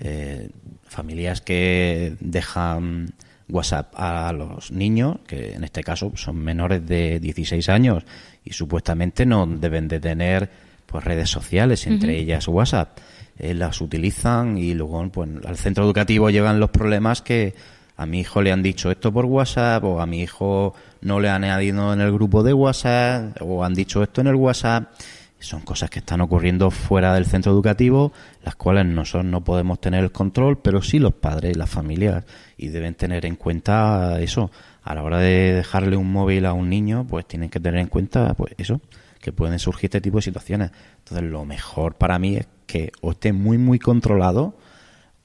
Eh, 0.00 0.48
familias 0.86 1.40
que 1.40 2.16
dejan 2.20 3.12
WhatsApp 3.48 3.92
a 3.96 4.32
los 4.32 4.72
niños, 4.72 5.18
que 5.26 5.52
en 5.52 5.64
este 5.64 5.82
caso 5.82 6.12
son 6.16 6.36
menores 6.36 6.86
de 6.86 7.20
16 7.20 7.68
años 7.68 8.04
y 8.44 8.52
supuestamente 8.52 9.26
no 9.26 9.46
deben 9.46 9.88
de 9.88 10.00
tener 10.00 10.50
pues 10.86 11.04
redes 11.04 11.30
sociales, 11.30 11.86
entre 11.86 12.18
ellas 12.18 12.48
WhatsApp. 12.48 12.98
Eh, 13.38 13.54
las 13.54 13.80
utilizan 13.80 14.58
y 14.58 14.74
luego 14.74 15.08
pues, 15.10 15.30
al 15.46 15.56
centro 15.56 15.84
educativo 15.84 16.30
llegan 16.30 16.60
los 16.60 16.70
problemas 16.70 17.22
que 17.22 17.54
a 17.96 18.06
mi 18.06 18.20
hijo 18.20 18.40
le 18.40 18.52
han 18.52 18.62
dicho 18.62 18.90
esto 18.90 19.12
por 19.12 19.26
WhatsApp 19.26 19.84
o 19.84 20.00
a 20.00 20.06
mi 20.06 20.22
hijo 20.22 20.74
no 21.02 21.20
le 21.20 21.28
han 21.28 21.44
añadido 21.44 21.92
en 21.92 22.00
el 22.00 22.12
grupo 22.12 22.42
de 22.42 22.54
WhatsApp 22.54 23.36
o 23.40 23.64
han 23.64 23.74
dicho 23.74 24.02
esto 24.02 24.20
en 24.20 24.28
el 24.28 24.36
WhatsApp. 24.36 24.90
Son 25.38 25.62
cosas 25.62 25.88
que 25.88 26.00
están 26.00 26.20
ocurriendo 26.20 26.70
fuera 26.70 27.14
del 27.14 27.24
centro 27.24 27.50
educativo, 27.52 28.12
las 28.44 28.56
cuales 28.56 28.84
nosotros 28.84 29.24
no 29.24 29.42
podemos 29.42 29.80
tener 29.80 30.04
el 30.04 30.12
control, 30.12 30.58
pero 30.58 30.82
sí 30.82 30.98
los 30.98 31.14
padres 31.14 31.52
y 31.54 31.58
las 31.58 31.70
familias. 31.70 32.24
Y 32.58 32.68
deben 32.68 32.94
tener 32.94 33.24
en 33.24 33.36
cuenta 33.36 34.20
eso. 34.20 34.50
A 34.82 34.94
la 34.94 35.02
hora 35.02 35.18
de 35.18 35.54
dejarle 35.54 35.96
un 35.96 36.12
móvil 36.12 36.44
a 36.44 36.52
un 36.52 36.68
niño, 36.68 37.06
pues 37.08 37.26
tienen 37.26 37.48
que 37.48 37.60
tener 37.60 37.80
en 37.80 37.88
cuenta 37.88 38.34
pues 38.34 38.54
eso, 38.58 38.80
que 39.20 39.32
pueden 39.32 39.58
surgir 39.58 39.88
este 39.88 40.00
tipo 40.00 40.18
de 40.18 40.22
situaciones. 40.22 40.70
Entonces, 40.98 41.30
lo 41.30 41.44
mejor 41.44 41.96
para 41.96 42.18
mí 42.18 42.36
es 42.36 42.48
que 42.66 42.92
o 43.00 43.12
esté 43.12 43.32
muy, 43.32 43.58
muy 43.58 43.78
controlado 43.78 44.56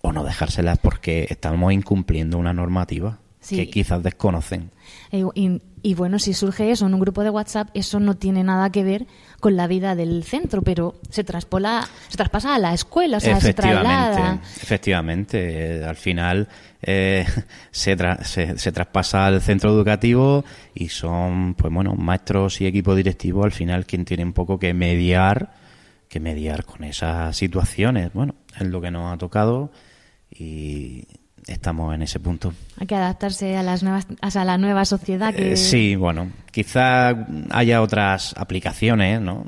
o 0.02 0.12
no 0.12 0.24
dejárselas 0.24 0.78
porque 0.80 1.26
estamos 1.30 1.74
incumpliendo 1.74 2.38
una 2.38 2.54
normativa 2.54 3.20
que 3.48 3.70
quizás 3.70 4.02
desconocen. 4.04 4.72
Eh, 5.12 5.24
y, 5.36 5.62
bueno, 5.94 6.20
si 6.20 6.34
surge 6.34 6.72
eso 6.72 6.88
en 6.88 6.94
un 6.94 7.00
grupo 7.00 7.24
de 7.24 7.30
WhatsApp, 7.30 7.70
eso 7.74 8.00
no 8.00 8.16
tiene 8.16 8.44
nada 8.44 8.72
que 8.72 8.84
ver 8.84 9.06
con 9.40 9.56
la 9.56 9.68
vida 9.68 9.96
del 9.96 10.24
centro, 10.24 10.62
pero 10.62 10.96
se 11.10 11.24
traspola, 11.24 11.88
se 12.08 12.18
traspasa 12.18 12.56
a 12.56 12.60
la 12.60 12.74
escuela, 12.74 13.18
o 13.18 13.20
sea. 13.20 13.38
Efectivamente, 14.62 15.78
eh, 15.78 15.86
al 15.86 15.96
final 15.96 16.48
eh, 16.82 17.26
se, 17.72 17.96
se, 18.24 18.58
se, 18.58 18.72
traspasa 18.72 19.28
al 19.28 19.42
centro 19.42 19.70
educativo 19.70 20.44
y 20.74 20.90
son, 20.90 21.54
pues 21.54 21.72
bueno, 21.72 21.94
maestros 21.94 22.60
y 22.62 22.66
equipo 22.66 22.96
directivo 22.96 23.44
al 23.44 23.52
final 23.52 23.86
quien 23.86 24.06
tiene 24.06 24.24
un 24.24 24.34
poco 24.34 24.58
que 24.58 24.74
mediar 24.74 25.52
que 26.10 26.20
mediar 26.20 26.66
con 26.66 26.84
esas 26.84 27.36
situaciones. 27.36 28.14
Bueno, 28.14 28.36
es 28.60 28.68
lo 28.68 28.82
que 28.82 28.92
nos 28.92 29.14
ha 29.14 29.18
tocado 29.18 29.72
y 30.32 31.08
estamos 31.48 31.94
en 31.94 32.02
ese 32.02 32.20
punto. 32.20 32.54
Hay 32.80 32.88
que 32.88 32.96
adaptarse 32.96 33.56
a 33.58 33.64
las 33.64 33.84
nuevas 33.84 34.08
a 34.22 34.46
la 34.46 34.58
nueva 34.58 34.86
sociedad 34.86 35.34
que 35.34 35.54
eh, 35.54 35.58
sí, 35.58 35.96
bueno, 35.96 36.32
quizá 36.52 37.28
haya 37.52 37.82
otras 37.82 38.34
aplicaciones, 38.38 39.22
¿no? 39.22 39.48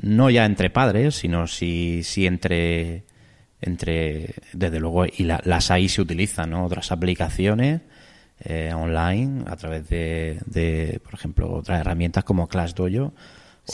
no 0.00 0.30
ya 0.30 0.44
entre 0.44 0.70
padres, 0.70 1.16
sino 1.16 1.46
si, 1.46 2.02
si 2.04 2.26
entre 2.26 3.04
entre 3.60 4.34
desde 4.52 4.78
luego 4.78 5.06
y 5.06 5.24
las 5.24 5.70
ahí 5.70 5.88
se 5.88 6.00
utilizan, 6.00 6.50
¿no? 6.50 6.64
Otras 6.64 6.92
aplicaciones 6.92 7.80
eh, 8.40 8.72
online 8.72 9.44
a 9.48 9.56
través 9.56 9.88
de, 9.88 10.38
de, 10.46 11.00
por 11.02 11.14
ejemplo, 11.14 11.52
otras 11.52 11.80
herramientas 11.80 12.24
como 12.24 12.46
Clash 12.46 12.74
Dojo 12.74 13.12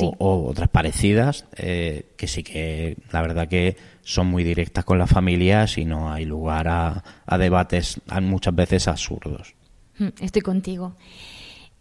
o, 0.00 0.48
otras 0.48 0.68
parecidas 0.68 1.46
eh, 1.56 2.12
que 2.16 2.26
sí 2.26 2.42
que 2.42 2.96
la 3.12 3.22
verdad 3.22 3.48
que 3.48 3.76
son 4.02 4.26
muy 4.26 4.44
directas 4.44 4.84
con 4.84 4.98
las 4.98 5.10
familias 5.10 5.78
y 5.78 5.84
no 5.84 6.12
hay 6.12 6.24
lugar 6.24 6.68
a, 6.68 7.38
debates 7.38 8.00
muchas 8.22 8.54
veces 8.54 8.88
absurdos. 8.88 9.54
Mm, 9.98 10.08
estoy 10.20 10.42
contigo. 10.42 10.94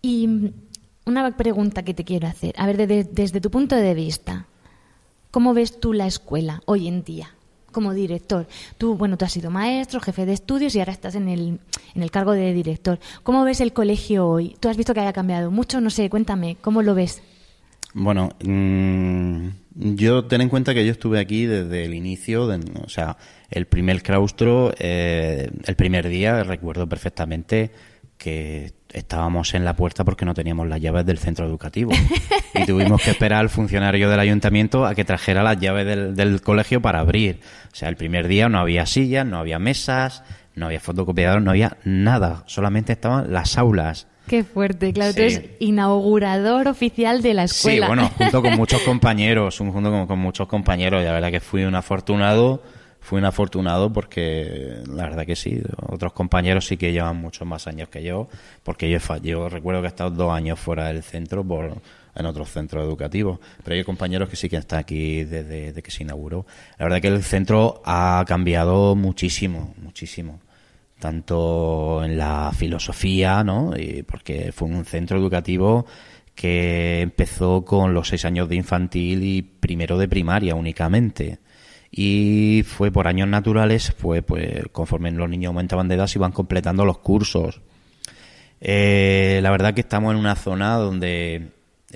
Y 0.02 0.28
mm, 0.28 0.54
una 1.06 1.36
pregunta 1.36 1.84
que 1.84 1.93
te 1.93 2.04
quiero 2.04 2.28
hacer. 2.28 2.54
A 2.58 2.67
ver, 2.67 2.88
desde 2.88 3.41
tu 3.41 3.52
punto 3.52 3.76
de 3.76 3.93
vista, 3.93 4.47
¿cómo 5.32 5.54
ves 5.54 5.80
tú 5.80 5.93
la 5.93 6.08
escuela 6.08 6.62
hoy 6.65 6.88
en 6.88 7.04
día? 7.04 7.30
como 7.73 7.91
director. 7.91 8.47
Tú, 8.78 8.95
bueno, 8.95 9.17
tú 9.17 9.26
has 9.26 9.34
sido 9.34 9.49
maestro, 9.49 9.99
jefe 9.99 10.28
de 10.28 10.34
estudios 10.34 10.76
y 10.76 10.80
ahora 10.80 10.93
estás 10.93 11.15
en 11.15 11.28
el, 11.28 11.60
en 11.95 12.04
el 12.04 12.12
cargo 12.12 12.32
de 12.32 12.54
director. 12.54 12.99
¿Cómo 13.23 13.43
ves 13.43 13.60
el 13.60 13.73
colegio 13.73 14.28
hoy? 14.28 14.56
¿Tú 14.60 14.69
has 14.69 14.78
visto 14.78 14.93
que 14.93 15.02
haya 15.02 15.12
cambiado 15.12 15.52
mucho? 15.52 15.82
No 15.82 15.89
sé, 15.89 16.10
cuéntame, 16.10 16.56
¿cómo 16.62 16.84
lo 16.84 16.93
ves? 16.95 17.21
Bueno, 17.93 18.29
mm, 18.43 19.47
yo 19.75 20.25
ten 20.25 20.41
en 20.41 20.49
cuenta 20.49 20.73
que 20.73 20.86
yo 20.86 20.91
estuve 20.91 21.19
aquí 21.19 21.45
desde 21.45 21.86
el 21.86 21.93
inicio, 21.93 22.47
de, 22.47 22.60
o 22.84 22.89
sea, 22.89 23.17
el 23.49 23.67
primer 23.67 24.01
claustro, 24.01 24.73
eh, 24.79 25.49
el 25.65 25.75
primer 25.75 26.08
día, 26.10 26.43
recuerdo 26.43 26.88
perfectamente 26.88 27.71
que 28.17 28.73
estábamos 28.91 29.53
en 29.53 29.65
la 29.65 29.75
puerta 29.75 30.03
porque 30.06 30.25
no 30.25 30.34
teníamos 30.34 30.67
las 30.67 30.79
llaves 30.79 31.06
del 31.06 31.17
centro 31.17 31.45
educativo. 31.45 31.91
Y 32.56 32.67
tuvimos 32.67 33.01
que 33.01 33.10
esperar 33.10 33.39
al 33.39 33.49
funcionario 33.49 34.12
del 34.12 34.19
ayuntamiento 34.19 34.86
a 34.86 34.93
que 34.93 35.03
trajera 35.03 35.41
las 35.41 35.60
llaves 35.60 35.88
del, 35.88 36.15
del 36.15 36.39
colegio 36.39 36.84
para 36.84 36.99
abrir. 36.99 37.39
O 37.71 37.75
sea, 37.75 37.89
el 37.89 37.95
primer 37.95 38.27
día 38.27 38.47
no 38.47 38.60
había 38.60 38.86
sillas, 38.86 39.25
no 39.25 39.39
había 39.39 39.58
mesas, 39.58 40.23
no 40.53 40.67
había 40.67 40.79
fotocopiador, 40.79 41.41
no 41.41 41.49
había 41.49 41.77
nada, 41.84 42.43
solamente 42.45 42.93
estaban 42.93 43.34
las 43.34 43.58
aulas 43.58 44.08
Qué 44.27 44.43
fuerte, 44.43 44.93
claro. 44.93 45.13
Tú 45.13 45.21
eres 45.21 45.41
inaugurador 45.59 46.67
oficial 46.67 47.21
de 47.21 47.33
la 47.33 47.43
escuela. 47.43 47.88
Sí, 47.88 47.88
bueno, 47.88 48.09
junto 48.17 48.41
con 48.41 48.55
muchos 48.55 48.81
compañeros, 48.86 49.57
junto 49.57 49.91
con, 49.91 50.07
con 50.07 50.19
muchos 50.19 50.47
compañeros. 50.47 51.03
La 51.03 51.12
verdad 51.12 51.31
que 51.31 51.39
fui 51.39 51.63
un 51.63 51.75
afortunado, 51.75 52.63
fui 53.01 53.19
un 53.19 53.25
afortunado 53.25 53.91
porque 53.91 54.77
la 54.88 55.03
verdad 55.03 55.25
que 55.25 55.36
sí, 55.36 55.62
otros 55.89 56.13
compañeros 56.13 56.65
sí 56.65 56.77
que 56.77 56.93
llevan 56.93 57.17
muchos 57.17 57.47
más 57.47 57.67
años 57.67 57.89
que 57.89 58.01
yo, 58.01 58.29
porque 58.63 58.89
yo, 58.89 58.97
yo 59.21 59.49
recuerdo 59.49 59.81
que 59.81 59.88
he 59.88 59.89
estado 59.89 60.09
dos 60.09 60.31
años 60.31 60.59
fuera 60.59 60.88
del 60.88 61.03
centro 61.03 61.43
por 61.43 61.81
en 62.15 62.25
otros 62.25 62.49
centros 62.51 62.83
educativos, 62.83 63.39
pero 63.63 63.75
hay 63.75 63.83
compañeros 63.83 64.29
que 64.29 64.36
sí 64.36 64.49
que 64.49 64.57
están 64.57 64.79
aquí 64.79 65.23
desde, 65.23 65.81
que 65.81 65.91
se 65.91 66.03
inauguró. 66.03 66.45
La 66.77 66.86
verdad 66.86 67.01
que 67.01 67.07
el 67.07 67.23
centro 67.23 67.81
ha 67.86 68.23
cambiado 68.27 68.95
muchísimo, 68.95 69.73
muchísimo 69.81 70.39
tanto 71.03 72.01
en 72.01 72.17
la 72.17 72.53
filosofía, 72.57 73.43
¿no? 73.43 73.73
Y 73.77 74.03
porque 74.03 74.53
fue 74.53 74.69
un 74.69 74.85
centro 74.85 75.17
educativo 75.17 75.85
que 76.33 77.01
empezó 77.01 77.65
con 77.65 77.93
los 77.93 78.07
seis 78.07 78.23
años 78.23 78.47
de 78.47 78.55
infantil 78.55 79.21
y 79.21 79.41
primero 79.41 79.97
de 79.97 80.07
primaria 80.07 80.55
únicamente. 80.55 81.39
Y 81.91 82.63
fue 82.65 82.89
por 82.89 83.09
años 83.09 83.27
naturales, 83.27 83.91
fue 83.91 84.21
pues 84.21 84.63
conforme 84.71 85.11
los 85.11 85.29
niños 85.29 85.49
aumentaban 85.49 85.89
de 85.89 85.95
edad 85.95 86.07
se 86.07 86.19
iban 86.19 86.31
completando 86.31 86.85
los 86.85 86.99
cursos. 86.99 87.59
Eh, 88.61 89.41
la 89.43 89.51
verdad 89.51 89.73
que 89.73 89.81
estamos 89.81 90.13
en 90.13 90.19
una 90.19 90.35
zona 90.35 90.77
donde 90.77 91.49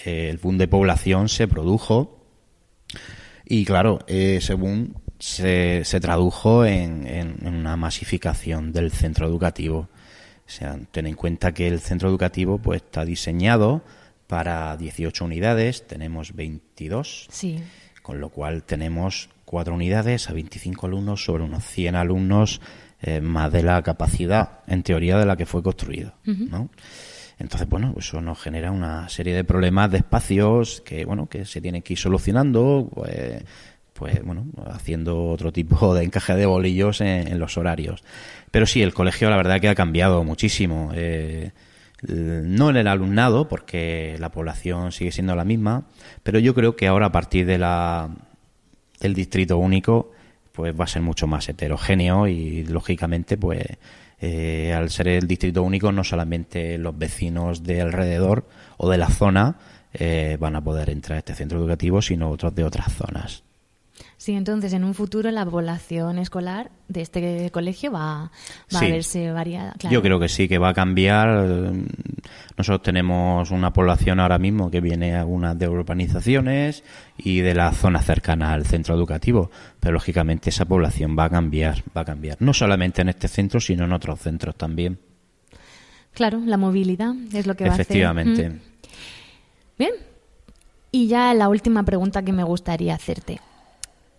eh, 0.04 0.30
el 0.30 0.38
boom 0.38 0.58
de 0.58 0.68
población 0.68 1.30
se 1.30 1.48
produjo 1.48 2.26
y 3.46 3.64
claro, 3.64 4.00
eh, 4.08 4.40
según 4.42 4.96
se, 5.20 5.84
se 5.84 6.00
tradujo 6.00 6.66
en, 6.66 7.38
una 7.46 7.76
masificación 7.76 8.72
del 8.72 8.92
centro 8.92 9.28
educativo. 9.28 9.90
O 10.46 10.50
sea, 10.50 10.80
ten 10.92 11.08
en 11.08 11.16
cuenta 11.16 11.54
que 11.54 11.68
el 11.68 11.80
centro 11.80 12.10
educativo 12.10 12.58
pues 12.58 12.82
está 12.82 13.04
diseñado 13.06 13.84
para 14.28 14.76
18 14.78 15.26
unidades, 15.26 15.88
tenemos 15.88 16.34
22, 16.36 17.28
sí. 17.30 17.64
con 18.02 18.20
lo 18.20 18.30
cual 18.30 18.64
tenemos 18.64 19.30
cuatro 19.46 19.74
unidades 19.74 20.30
a 20.30 20.34
25 20.34 20.88
alumnos 20.88 21.24
sobre 21.24 21.44
unos 21.44 21.66
100 21.66 21.96
alumnos 21.96 22.62
eh, 23.02 23.22
más 23.22 23.52
de 23.52 23.64
la 23.64 23.82
capacidad, 23.84 24.60
en 24.68 24.84
teoría, 24.84 25.18
de 25.18 25.26
la 25.26 25.38
que 25.38 25.46
fue 25.46 25.64
construido, 25.64 26.14
¿no? 26.26 26.70
Entonces, 27.40 27.70
bueno, 27.70 27.94
eso 27.98 28.20
nos 28.20 28.42
genera 28.42 28.72
una 28.72 29.08
serie 29.10 29.36
de 29.36 29.44
problemas 29.44 29.92
de 29.92 30.00
espacios 30.00 30.82
que, 30.82 31.06
bueno, 31.06 31.28
que 31.28 31.46
se 31.46 31.62
tienen 31.62 31.84
que 31.84 31.94
ir 31.94 32.00
solucionando, 32.00 32.90
pues, 32.94 33.44
pues 33.98 34.24
bueno, 34.24 34.46
haciendo 34.68 35.26
otro 35.26 35.52
tipo 35.52 35.96
de 35.96 36.04
encaje 36.04 36.36
de 36.36 36.46
bolillos 36.46 37.02
en, 37.02 37.40
los 37.40 37.58
horarios. 37.58 38.04
Pero 38.52 38.68
sí, 38.68 38.84
el 38.84 38.94
colegio 38.94 39.30
la 39.30 39.38
verdad 39.38 39.60
que 39.60 39.70
ha 39.70 39.76
cambiado 39.76 40.24
muchísimo. 40.24 40.92
Eh, 40.94 41.52
no 42.08 42.70
en 42.70 42.78
el 42.78 42.88
alumnado, 42.88 43.48
porque 43.48 44.16
la 44.20 44.30
población 44.30 44.92
sigue 44.92 45.12
siendo 45.12 45.36
la 45.36 45.44
misma, 45.44 45.86
pero 46.22 46.38
yo 46.38 46.54
creo 46.54 46.76
que 46.76 46.86
ahora 46.86 47.08
a 47.08 47.12
partir 47.12 47.48
de 47.48 47.58
la, 47.58 48.12
del 49.00 49.16
distrito 49.16 49.58
único, 49.58 50.12
pues 50.52 50.80
va 50.80 50.84
a 50.84 50.88
ser 50.88 51.02
mucho 51.02 51.26
más 51.26 51.50
heterogéneo 51.50 52.28
y 52.28 52.66
lógicamente, 52.66 53.36
pues 53.36 53.66
eh, 54.20 54.74
al 54.78 54.92
ser 54.92 55.08
el 55.08 55.28
distrito 55.28 55.64
único, 55.64 55.92
no 55.92 56.04
solamente 56.04 56.78
los 56.78 56.96
vecinos 56.96 57.64
de 57.64 57.82
alrededor 57.82 58.48
o 58.78 58.92
de 58.92 59.00
la 59.00 59.10
zona 59.10 59.58
eh, 59.92 60.38
van 60.40 60.56
a 60.56 60.64
poder 60.64 60.92
entrar 60.92 61.16
a 61.16 61.20
este 61.20 61.34
centro 61.34 61.58
educativo, 61.58 62.00
sino 62.04 62.30
otros 62.30 62.54
de 62.54 62.64
otras 62.64 62.94
zonas. 62.94 63.47
Sí, 64.18 64.34
entonces 64.34 64.74
en 64.74 64.84
un 64.84 64.96
futuro 64.96 65.30
la 65.30 65.46
población 65.46 66.18
escolar 66.18 66.72
de 66.88 67.02
este 67.02 67.52
colegio 67.52 67.92
va, 67.92 68.32
a 68.74 68.80
verse 68.82 69.32
variada. 69.32 69.76
Yo 69.92 70.02
creo 70.02 70.20
que 70.20 70.28
sí, 70.28 70.48
que 70.48 70.58
va 70.58 70.70
a 70.70 70.74
cambiar. 70.74 71.72
Nosotros 72.58 72.82
tenemos 72.82 73.52
una 73.52 73.72
población 73.74 74.20
ahora 74.20 74.40
mismo 74.40 74.72
que 74.72 74.82
viene 74.82 75.16
algunas 75.16 75.58
de 75.60 75.70
urbanizaciones 75.70 76.84
y 77.16 77.42
de 77.42 77.54
la 77.54 77.72
zona 77.74 78.02
cercana 78.02 78.54
al 78.54 78.66
centro 78.66 78.96
educativo, 78.96 79.52
pero 79.80 79.94
lógicamente 79.94 80.50
esa 80.50 80.66
población 80.66 81.16
va 81.18 81.26
a 81.26 81.30
cambiar, 81.30 81.84
va 81.96 82.02
a 82.02 82.06
cambiar. 82.06 82.38
No 82.40 82.56
solamente 82.56 83.04
en 83.04 83.10
este 83.10 83.28
centro, 83.28 83.60
sino 83.60 83.86
en 83.86 83.94
otros 83.94 84.20
centros 84.20 84.56
también. 84.56 84.98
Claro, 86.14 86.42
la 86.44 86.58
movilidad 86.58 87.14
es 87.34 87.46
lo 87.46 87.56
que 87.56 87.66
va 87.66 87.70
a 87.70 87.74
hacer. 87.74 87.84
Efectivamente. 87.84 88.50
Mm. 88.50 88.60
Bien. 89.78 89.92
Y 90.92 91.08
ya 91.08 91.36
la 91.36 91.50
última 91.50 91.84
pregunta 91.84 92.24
que 92.24 92.34
me 92.34 92.44
gustaría 92.44 92.96
hacerte. 92.96 93.40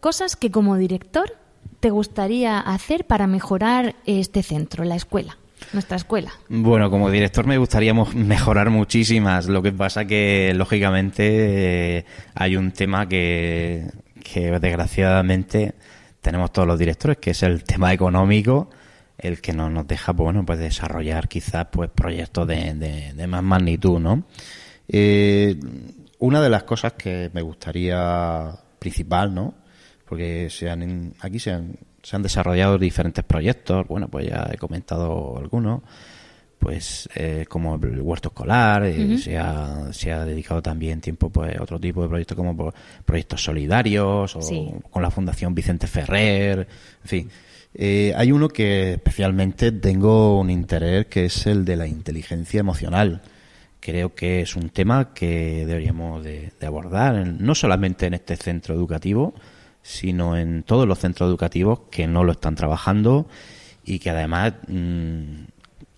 Cosas 0.00 0.36
que 0.36 0.50
como 0.50 0.76
director 0.76 1.36
te 1.80 1.90
gustaría 1.90 2.58
hacer 2.60 3.04
para 3.04 3.26
mejorar 3.26 3.96
este 4.06 4.42
centro, 4.42 4.84
la 4.84 4.94
escuela, 4.94 5.38
nuestra 5.72 5.96
escuela. 5.96 6.30
Bueno, 6.48 6.90
como 6.90 7.10
director 7.10 7.46
me 7.46 7.58
gustaría 7.58 7.94
mejorar 8.14 8.70
muchísimas. 8.70 9.46
Lo 9.46 9.62
que 9.62 9.72
pasa 9.72 10.04
que, 10.04 10.52
lógicamente, 10.54 11.98
eh, 11.98 12.04
hay 12.34 12.56
un 12.56 12.70
tema 12.72 13.08
que, 13.08 13.90
que 14.22 14.50
desgraciadamente 14.58 15.74
tenemos 16.20 16.52
todos 16.52 16.68
los 16.68 16.78
directores, 16.78 17.18
que 17.18 17.30
es 17.30 17.42
el 17.42 17.64
tema 17.64 17.92
económico, 17.92 18.70
el 19.16 19.40
que 19.40 19.52
no 19.52 19.68
nos 19.68 19.86
deja, 19.86 20.12
pues, 20.12 20.24
bueno, 20.24 20.46
pues 20.46 20.58
desarrollar 20.60 21.28
quizás 21.28 21.66
pues 21.72 21.90
proyectos 21.90 22.46
de, 22.46 23.12
de, 23.14 23.26
más 23.26 23.42
magnitud, 23.42 23.98
¿no? 23.98 24.24
Eh, 24.86 25.58
una 26.20 26.40
de 26.40 26.50
las 26.50 26.62
cosas 26.62 26.92
que 26.92 27.30
me 27.32 27.42
gustaría 27.42 28.52
principal, 28.78 29.34
¿no? 29.34 29.54
Porque 30.08 30.48
se 30.50 30.70
han, 30.70 31.12
aquí 31.20 31.38
se 31.38 31.52
han, 31.52 31.76
se 32.02 32.16
han 32.16 32.22
desarrollado 32.22 32.78
diferentes 32.78 33.24
proyectos, 33.24 33.86
bueno, 33.86 34.08
pues 34.08 34.28
ya 34.28 34.48
he 34.50 34.56
comentado 34.56 35.36
algunos, 35.36 35.82
pues 36.58 37.08
eh, 37.14 37.44
como 37.48 37.74
el 37.76 38.00
huerto 38.00 38.28
escolar, 38.28 38.84
eh, 38.84 39.18
se, 39.18 39.36
ha, 39.36 39.92
se 39.92 40.10
ha 40.10 40.24
dedicado 40.24 40.62
también 40.62 41.00
tiempo 41.00 41.30
pues 41.30 41.60
otro 41.60 41.78
tipo 41.78 42.02
de 42.02 42.08
proyectos 42.08 42.36
como 42.36 42.72
proyectos 43.04 43.44
solidarios 43.44 44.34
o 44.34 44.80
con 44.90 45.02
la 45.02 45.10
Fundación 45.10 45.54
Vicente 45.54 45.86
Ferrer, 45.86 46.66
en 47.02 47.08
fin. 47.08 47.30
Eh, 47.74 48.14
hay 48.16 48.32
uno 48.32 48.48
que 48.48 48.94
especialmente 48.94 49.72
tengo 49.72 50.40
un 50.40 50.48
interés 50.48 51.06
que 51.06 51.26
es 51.26 51.46
el 51.46 51.66
de 51.66 51.76
la 51.76 51.86
inteligencia 51.86 52.60
emocional. 52.60 53.20
Creo 53.78 54.14
que 54.14 54.40
es 54.40 54.56
un 54.56 54.70
tema 54.70 55.12
que 55.12 55.64
deberíamos 55.66 56.24
de 56.24 56.50
abordar, 56.66 57.26
no 57.26 57.54
solamente 57.54 58.06
en 58.06 58.14
este 58.14 58.36
centro 58.36 58.74
educativo, 58.74 59.34
sino 59.88 60.36
en 60.36 60.64
todos 60.64 60.86
los 60.86 60.98
centros 60.98 61.28
educativos 61.28 61.80
que 61.90 62.06
no 62.06 62.22
lo 62.22 62.32
están 62.32 62.54
trabajando 62.54 63.26
y 63.82 64.00
que 64.00 64.10
además 64.10 64.52
mm, 64.68 65.44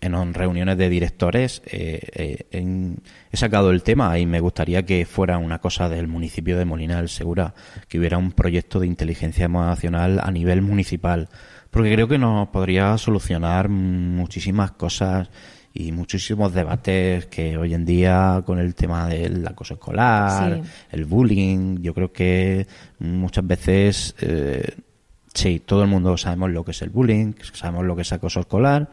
en 0.01 0.35
reuniones 0.35 0.79
de 0.79 0.89
directores 0.89 1.61
eh, 1.67 2.47
eh, 2.53 2.97
he 3.33 3.37
sacado 3.37 3.73
el 3.73 3.83
tema 3.83 4.17
y 4.21 4.27
me 4.27 4.39
gustaría 4.39 4.87
que 4.87 5.05
fuera 5.07 5.39
una 5.39 5.59
cosa 5.59 5.89
del 5.89 6.07
municipio 6.07 6.57
de 6.57 6.65
Molina 6.65 6.99
del 6.99 7.09
Segura, 7.09 7.53
que 7.89 7.99
hubiera 7.99 8.17
un 8.17 8.31
proyecto 8.31 8.79
de 8.79 8.87
inteligencia 8.87 9.47
emocional 9.47 10.21
a 10.23 10.31
nivel 10.31 10.63
municipal, 10.63 11.29
porque 11.73 11.93
creo 11.93 12.07
que 12.07 12.19
nos 12.19 12.49
podría 12.51 12.97
solucionar 12.97 13.69
muchísimas 13.69 14.71
cosas 14.71 15.31
y 15.73 15.93
muchísimos 15.93 16.53
debates 16.53 17.27
que 17.27 17.57
hoy 17.57 17.75
en 17.75 17.85
día 17.85 18.43
con 18.45 18.59
el 18.59 18.75
tema 18.75 19.09
del 19.09 19.47
acoso 19.47 19.75
escolar, 19.75 20.63
el 20.91 21.05
bullying, 21.05 21.81
yo 21.81 21.95
creo 21.95 22.13
que 22.13 22.67
muchas 22.99 23.47
veces, 23.47 24.15
eh, 24.21 24.75
sí, 25.33 25.61
todo 25.61 25.83
el 25.83 25.89
mundo 25.89 26.17
sabemos 26.17 26.51
lo 26.51 26.65
que 26.65 26.73
es 26.73 26.83
el 26.83 26.91
bullying, 26.91 27.35
sabemos 27.53 27.85
lo 27.85 27.95
que 27.95 28.03
es 28.03 28.13
acoso 28.13 28.41
escolar, 28.41 28.91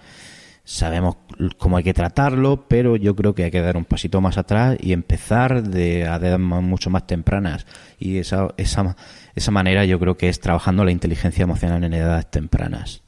sabemos 0.63 1.17
cómo 1.57 1.77
hay 1.77 1.83
que 1.83 1.95
tratarlo, 1.95 2.67
pero 2.67 2.95
yo 2.95 3.15
creo 3.15 3.33
que 3.33 3.45
hay 3.45 3.51
que 3.51 3.61
dar 3.61 3.75
un 3.75 3.85
pasito 3.85 4.21
más 4.21 4.37
atrás 4.37 4.77
y 4.79 4.93
empezar 4.93 5.63
de 5.63 6.05
a 6.05 6.17
edades 6.17 6.39
mucho 6.39 6.91
más 6.91 7.07
tempranas. 7.07 7.65
Y 7.97 8.17
esa, 8.17 8.49
esa, 8.57 8.95
esa 9.33 9.51
manera 9.51 9.85
yo 9.85 9.97
creo 9.97 10.17
que 10.17 10.29
es 10.29 10.39
trabajando 10.39 10.85
la 10.85 10.91
inteligencia 10.91 11.43
emocional 11.43 11.83
en 11.83 11.93
edades 11.93 12.29
tempranas. 12.29 13.06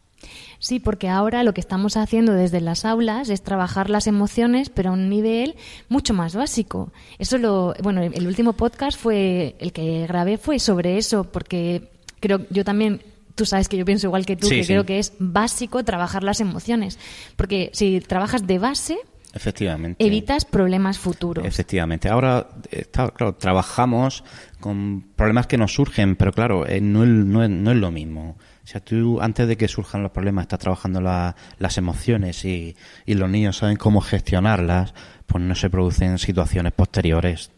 Sí, 0.59 0.79
porque 0.79 1.07
ahora 1.07 1.43
lo 1.43 1.53
que 1.53 1.61
estamos 1.61 1.95
haciendo 1.95 2.33
desde 2.33 2.59
las 2.59 2.83
aulas 2.83 3.29
es 3.29 3.41
trabajar 3.41 3.89
las 3.89 4.07
emociones, 4.07 4.69
pero 4.69 4.89
a 4.89 4.93
un 4.93 5.09
nivel 5.09 5.55
mucho 5.87 6.13
más 6.13 6.35
básico. 6.35 6.91
Eso 7.17 7.37
lo, 7.37 7.73
bueno, 7.81 8.01
el 8.01 8.27
último 8.27 8.53
podcast 8.53 8.99
fue 8.99 9.55
el 9.59 9.71
que 9.71 10.05
grabé 10.05 10.37
fue 10.37 10.59
sobre 10.59 10.97
eso, 10.97 11.23
porque 11.23 11.89
creo 12.19 12.41
yo 12.49 12.65
también 12.65 13.01
tú 13.35 13.45
sabes 13.45 13.69
que 13.69 13.77
yo 13.77 13.85
pienso 13.85 14.07
igual 14.07 14.25
que 14.25 14.35
tú, 14.35 14.49
que 14.49 14.65
creo 14.65 14.85
que 14.85 14.99
es 14.99 15.13
básico 15.17 15.85
trabajar 15.85 16.25
las 16.25 16.41
emociones, 16.41 16.99
porque 17.37 17.69
si 17.73 18.01
trabajas 18.01 18.45
de 18.45 18.59
base, 18.59 18.97
Efectivamente. 19.31 20.03
Evitas 20.03 20.43
problemas 20.43 20.97
futuros. 20.97 21.45
Efectivamente. 21.45 22.09
Ahora, 22.09 22.47
claro, 22.91 23.35
trabajamos 23.35 24.23
con 24.59 25.01
problemas 25.15 25.45
que 25.45 25.57
nos 25.57 25.73
surgen, 25.73 26.15
pero 26.15 26.33
claro, 26.33 26.67
eh, 26.67 26.81
no, 26.81 27.05
no, 27.05 27.47
no 27.47 27.71
es 27.71 27.77
lo 27.77 27.91
mismo. 27.91 28.37
O 28.75 28.81
tú 28.81 29.19
antes 29.21 29.47
de 29.47 29.57
que 29.57 29.67
surjan 29.67 30.03
los 30.03 30.11
problemas 30.11 30.43
estás 30.43 30.59
trabajando 30.59 31.01
las 31.01 31.77
emociones 31.77 32.45
y, 32.45 32.75
los 33.07 33.29
niños 33.29 33.57
saben 33.57 33.77
cómo 33.77 34.01
gestionarlas, 34.01 34.93
pues 35.25 35.43
no 35.43 35.55
se 35.55 35.69
producen 35.69 36.17
situaciones 36.17 36.73
posteriores. 36.73 37.51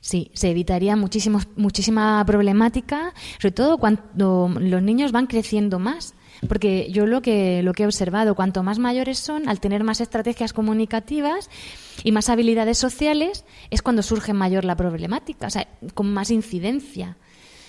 Sí, 0.00 0.30
se 0.34 0.50
evitaría 0.50 0.96
muchísimo, 0.96 1.40
muchísima 1.56 2.24
problemática, 2.26 3.14
sobre 3.40 3.52
todo 3.52 3.78
cuando 3.78 4.50
los 4.58 4.82
niños 4.82 5.12
van 5.12 5.26
creciendo 5.26 5.78
más. 5.78 6.14
Porque 6.48 6.90
yo 6.92 7.06
lo 7.06 7.22
que, 7.22 7.62
lo 7.62 7.72
que 7.72 7.84
he 7.84 7.86
observado, 7.86 8.34
cuanto 8.34 8.62
más 8.62 8.78
mayores 8.78 9.18
son, 9.18 9.48
al 9.48 9.58
tener 9.58 9.84
más 9.84 10.02
estrategias 10.02 10.52
comunicativas 10.52 11.48
y 12.04 12.12
más 12.12 12.28
habilidades 12.28 12.76
sociales, 12.76 13.44
es 13.70 13.80
cuando 13.80 14.02
surge 14.02 14.34
mayor 14.34 14.66
la 14.66 14.76
problemática, 14.76 15.46
o 15.46 15.50
sea, 15.50 15.66
con 15.94 16.12
más 16.12 16.30
incidencia. 16.30 17.16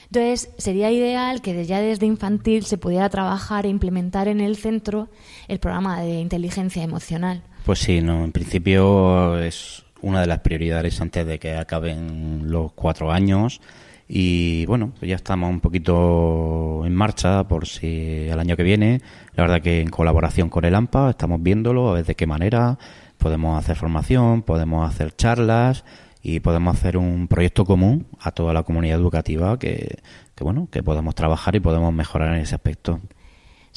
Entonces, 0.07 0.49
sería 0.57 0.89
ideal 0.89 1.41
que 1.41 1.65
ya 1.65 1.81
desde 1.81 2.05
infantil 2.05 2.63
se 2.63 2.77
pudiera 2.77 3.09
trabajar 3.09 3.65
e 3.65 3.69
implementar 3.69 4.27
en 4.27 4.39
el 4.39 4.55
centro 4.55 5.09
el 5.47 5.59
programa 5.59 6.01
de 6.01 6.19
inteligencia 6.19 6.83
emocional. 6.83 7.43
Pues 7.65 7.79
sí, 7.79 8.01
no, 8.01 8.23
en 8.23 8.31
principio 8.31 9.37
es 9.39 9.83
una 10.01 10.21
de 10.21 10.27
las 10.27 10.39
prioridades 10.39 11.01
antes 11.01 11.27
de 11.27 11.39
que 11.39 11.55
acaben 11.55 12.49
los 12.49 12.71
cuatro 12.71 13.11
años. 13.11 13.59
Y 14.07 14.65
bueno, 14.67 14.93
pues 14.97 15.09
ya 15.09 15.17
estamos 15.17 15.49
un 15.49 15.59
poquito 15.59 16.83
en 16.85 16.95
marcha 16.95 17.45
por 17.45 17.67
si 17.67 18.27
el 18.29 18.39
año 18.39 18.55
que 18.55 18.63
viene. 18.63 19.01
La 19.35 19.43
verdad 19.43 19.61
que 19.61 19.81
en 19.81 19.89
colaboración 19.89 20.49
con 20.49 20.63
el 20.63 20.75
AMPA 20.75 21.09
estamos 21.09 21.43
viéndolo, 21.43 21.89
a 21.89 21.93
ver 21.95 22.05
de 22.05 22.15
qué 22.15 22.25
manera 22.25 22.77
podemos 23.17 23.59
hacer 23.59 23.75
formación, 23.75 24.43
podemos 24.43 24.89
hacer 24.89 25.13
charlas 25.13 25.83
y 26.21 26.39
podemos 26.39 26.75
hacer 26.75 26.97
un 26.97 27.27
proyecto 27.27 27.65
común 27.65 28.07
a 28.19 28.31
toda 28.31 28.53
la 28.53 28.63
comunidad 28.63 28.99
educativa 28.99 29.57
que, 29.59 29.99
que 30.35 30.43
bueno, 30.43 30.67
que 30.71 30.83
podamos 30.83 31.15
trabajar 31.15 31.55
y 31.55 31.59
podemos 31.59 31.93
mejorar 31.93 32.35
en 32.35 32.41
ese 32.41 32.55
aspecto. 32.55 32.99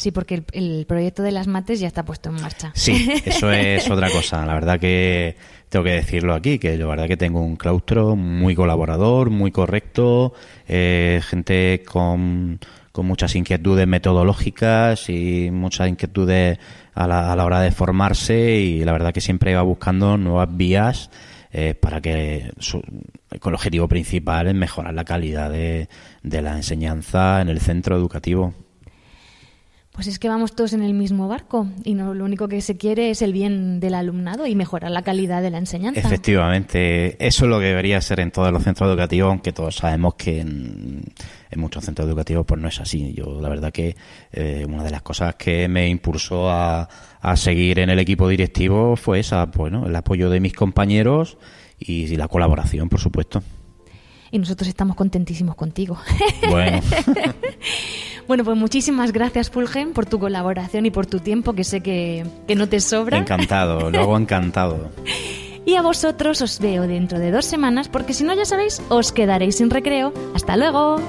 Sí, 0.01 0.13
porque 0.13 0.43
el, 0.53 0.87
proyecto 0.87 1.23
de 1.23 1.31
las 1.31 1.47
mates 1.47 1.79
ya 1.79 1.87
está 1.87 2.07
puesto 2.07 2.31
en 2.31 2.41
marcha. 2.41 2.73
Sí, 2.75 3.11
eso 3.27 3.53
es 3.53 3.91
otra 3.91 4.09
cosa. 4.09 4.47
La 4.47 4.55
verdad 4.55 4.81
que 4.81 5.37
tengo 5.69 5.85
que 5.85 5.91
decirlo 5.91 6.33
aquí, 6.33 6.59
que 6.59 6.79
la 6.79 6.87
verdad 6.87 7.07
que 7.07 7.19
tengo 7.19 7.43
un 7.43 7.57
claustro 7.57 8.17
muy 8.17 8.55
colaborador, 8.55 9.29
muy 9.29 9.51
correcto, 9.51 10.33
eh, 10.69 11.21
gente 11.23 11.83
con, 11.87 12.61
con 12.93 13.05
muchas 13.05 13.37
inquietudes 13.37 13.87
metodológicas 13.87 15.11
y 15.11 15.51
muchas 15.53 15.91
inquietudes 15.91 16.59
a 16.95 17.07
la, 17.07 17.31
a 17.31 17.37
la 17.37 17.45
hora 17.45 17.61
de 17.61 17.71
formarse 17.71 18.53
y 18.55 18.85
la 18.85 18.93
verdad 18.93 19.13
que 19.13 19.21
siempre 19.21 19.55
va 19.55 19.61
buscando 19.61 20.17
nuevas 20.17 20.49
vías 20.51 21.11
eh, 21.53 21.75
para 21.75 22.01
que 22.01 22.53
su, 22.59 22.81
con 23.41 23.51
el 23.51 23.55
objetivo 23.55 23.89
principal 23.89 24.47
es 24.47 24.55
mejorar 24.55 24.95
la 24.95 25.05
calidad 25.05 25.51
de, 25.51 25.89
de 26.23 26.43
la 26.43 26.57
enseñanza 26.57 27.41
en 27.41 27.49
el 27.49 27.61
centro 27.61 27.97
educativo. 27.97 28.55
Pues 30.01 30.09
es 30.09 30.19
que 30.19 30.31
vamos 30.31 30.55
todos 30.55 30.73
en 30.73 30.81
el 30.81 30.95
mismo 30.95 31.29
barco 31.29 31.67
y 31.85 31.93
no 31.93 32.15
lo 32.15 32.25
único 32.25 32.49
que 32.49 32.63
se 32.63 32.79
quiere 32.79 33.11
es 33.11 33.21
el 33.21 33.35
bien 33.35 33.81
del 33.81 33.93
alumnado 33.93 34.47
y 34.47 34.55
mejorar 34.55 34.91
la 34.91 35.03
calidad 35.03 35.43
de 35.43 35.51
la 35.51 35.59
enseñanza. 35.59 36.01
Efectivamente, 36.01 37.23
eso 37.23 37.45
es 37.45 37.51
lo 37.51 37.61
que 37.61 37.67
debería 37.67 38.01
ser 38.01 38.21
en 38.21 38.31
todos 38.31 38.51
los 38.51 38.63
centros 38.63 38.89
educativos, 38.89 39.29
aunque 39.29 39.53
todos 39.53 39.77
sabemos 39.77 40.15
que 40.15 40.41
en, 40.41 41.03
en 41.51 41.61
muchos 41.61 41.85
centros 41.85 42.09
educativos 42.09 42.47
pues 42.47 42.59
no 42.59 42.69
es 42.69 42.81
así. 42.81 43.13
Yo 43.13 43.43
la 43.43 43.51
verdad 43.51 43.73
que 43.73 43.95
eh, 44.33 44.65
una 44.67 44.83
de 44.83 44.91
las 44.91 45.03
cosas 45.03 45.35
que 45.35 45.69
me 45.69 45.87
impulsó 45.87 46.49
a, 46.49 46.89
a, 47.21 47.37
seguir 47.37 47.79
en 47.79 47.91
el 47.91 47.99
equipo 47.99 48.27
directivo 48.27 48.97
fue 48.97 49.21
esa, 49.21 49.45
bueno, 49.45 49.87
el 49.87 49.95
apoyo 49.95 50.31
de 50.31 50.41
mis 50.41 50.55
compañeros 50.55 51.37
y, 51.79 52.05
y 52.05 52.17
la 52.17 52.27
colaboración, 52.27 52.89
por 52.89 53.01
supuesto 53.01 53.43
y 54.33 54.39
nosotros 54.39 54.69
estamos 54.69 54.97
contentísimos 54.97 55.57
contigo. 55.57 55.99
Bueno. 56.49 56.81
bueno, 58.31 58.45
pues 58.45 58.57
muchísimas 58.57 59.11
gracias, 59.11 59.51
Fulgen, 59.51 59.93
por 59.93 60.07
tu 60.07 60.21
colaboración 60.21 60.87
y 60.87 60.93
por 60.93 61.05
tu 61.05 61.19
tiempo, 61.19 61.53
que 61.53 61.65
sé 61.65 61.81
que, 61.81 62.25
que 62.47 62.55
no 62.55 62.69
te 62.69 62.79
sobra. 62.79 63.19
Encantado, 63.19 63.91
lo 63.91 63.99
hago 63.99 64.17
encantado. 64.17 64.93
y 65.67 65.75
a 65.75 65.83
vosotros 65.83 66.41
os 66.41 66.61
veo 66.61 66.87
dentro 66.87 67.19
de 67.19 67.33
dos 67.33 67.45
semanas, 67.45 67.89
porque 67.89 68.15
si 68.15 68.23
no, 68.23 68.33
ya 68.33 68.45
sabéis, 68.45 68.81
os 68.89 69.11
quedaréis 69.11 69.57
sin 69.57 69.69
recreo. 69.69 70.13
¡Hasta 70.33 70.57
luego! 70.57 71.01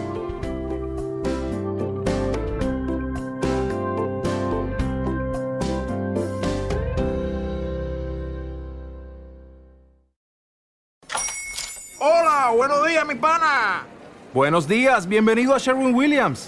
Hola, 12.00 12.52
buenos 12.56 12.88
días, 12.88 13.06
mi 13.06 13.14
pana. 13.14 13.84
Buenos 14.34 14.68
días, 14.68 15.08
bienvenido 15.08 15.54
a 15.54 15.60
Sherwin 15.60 15.94
Williams. 15.94 16.48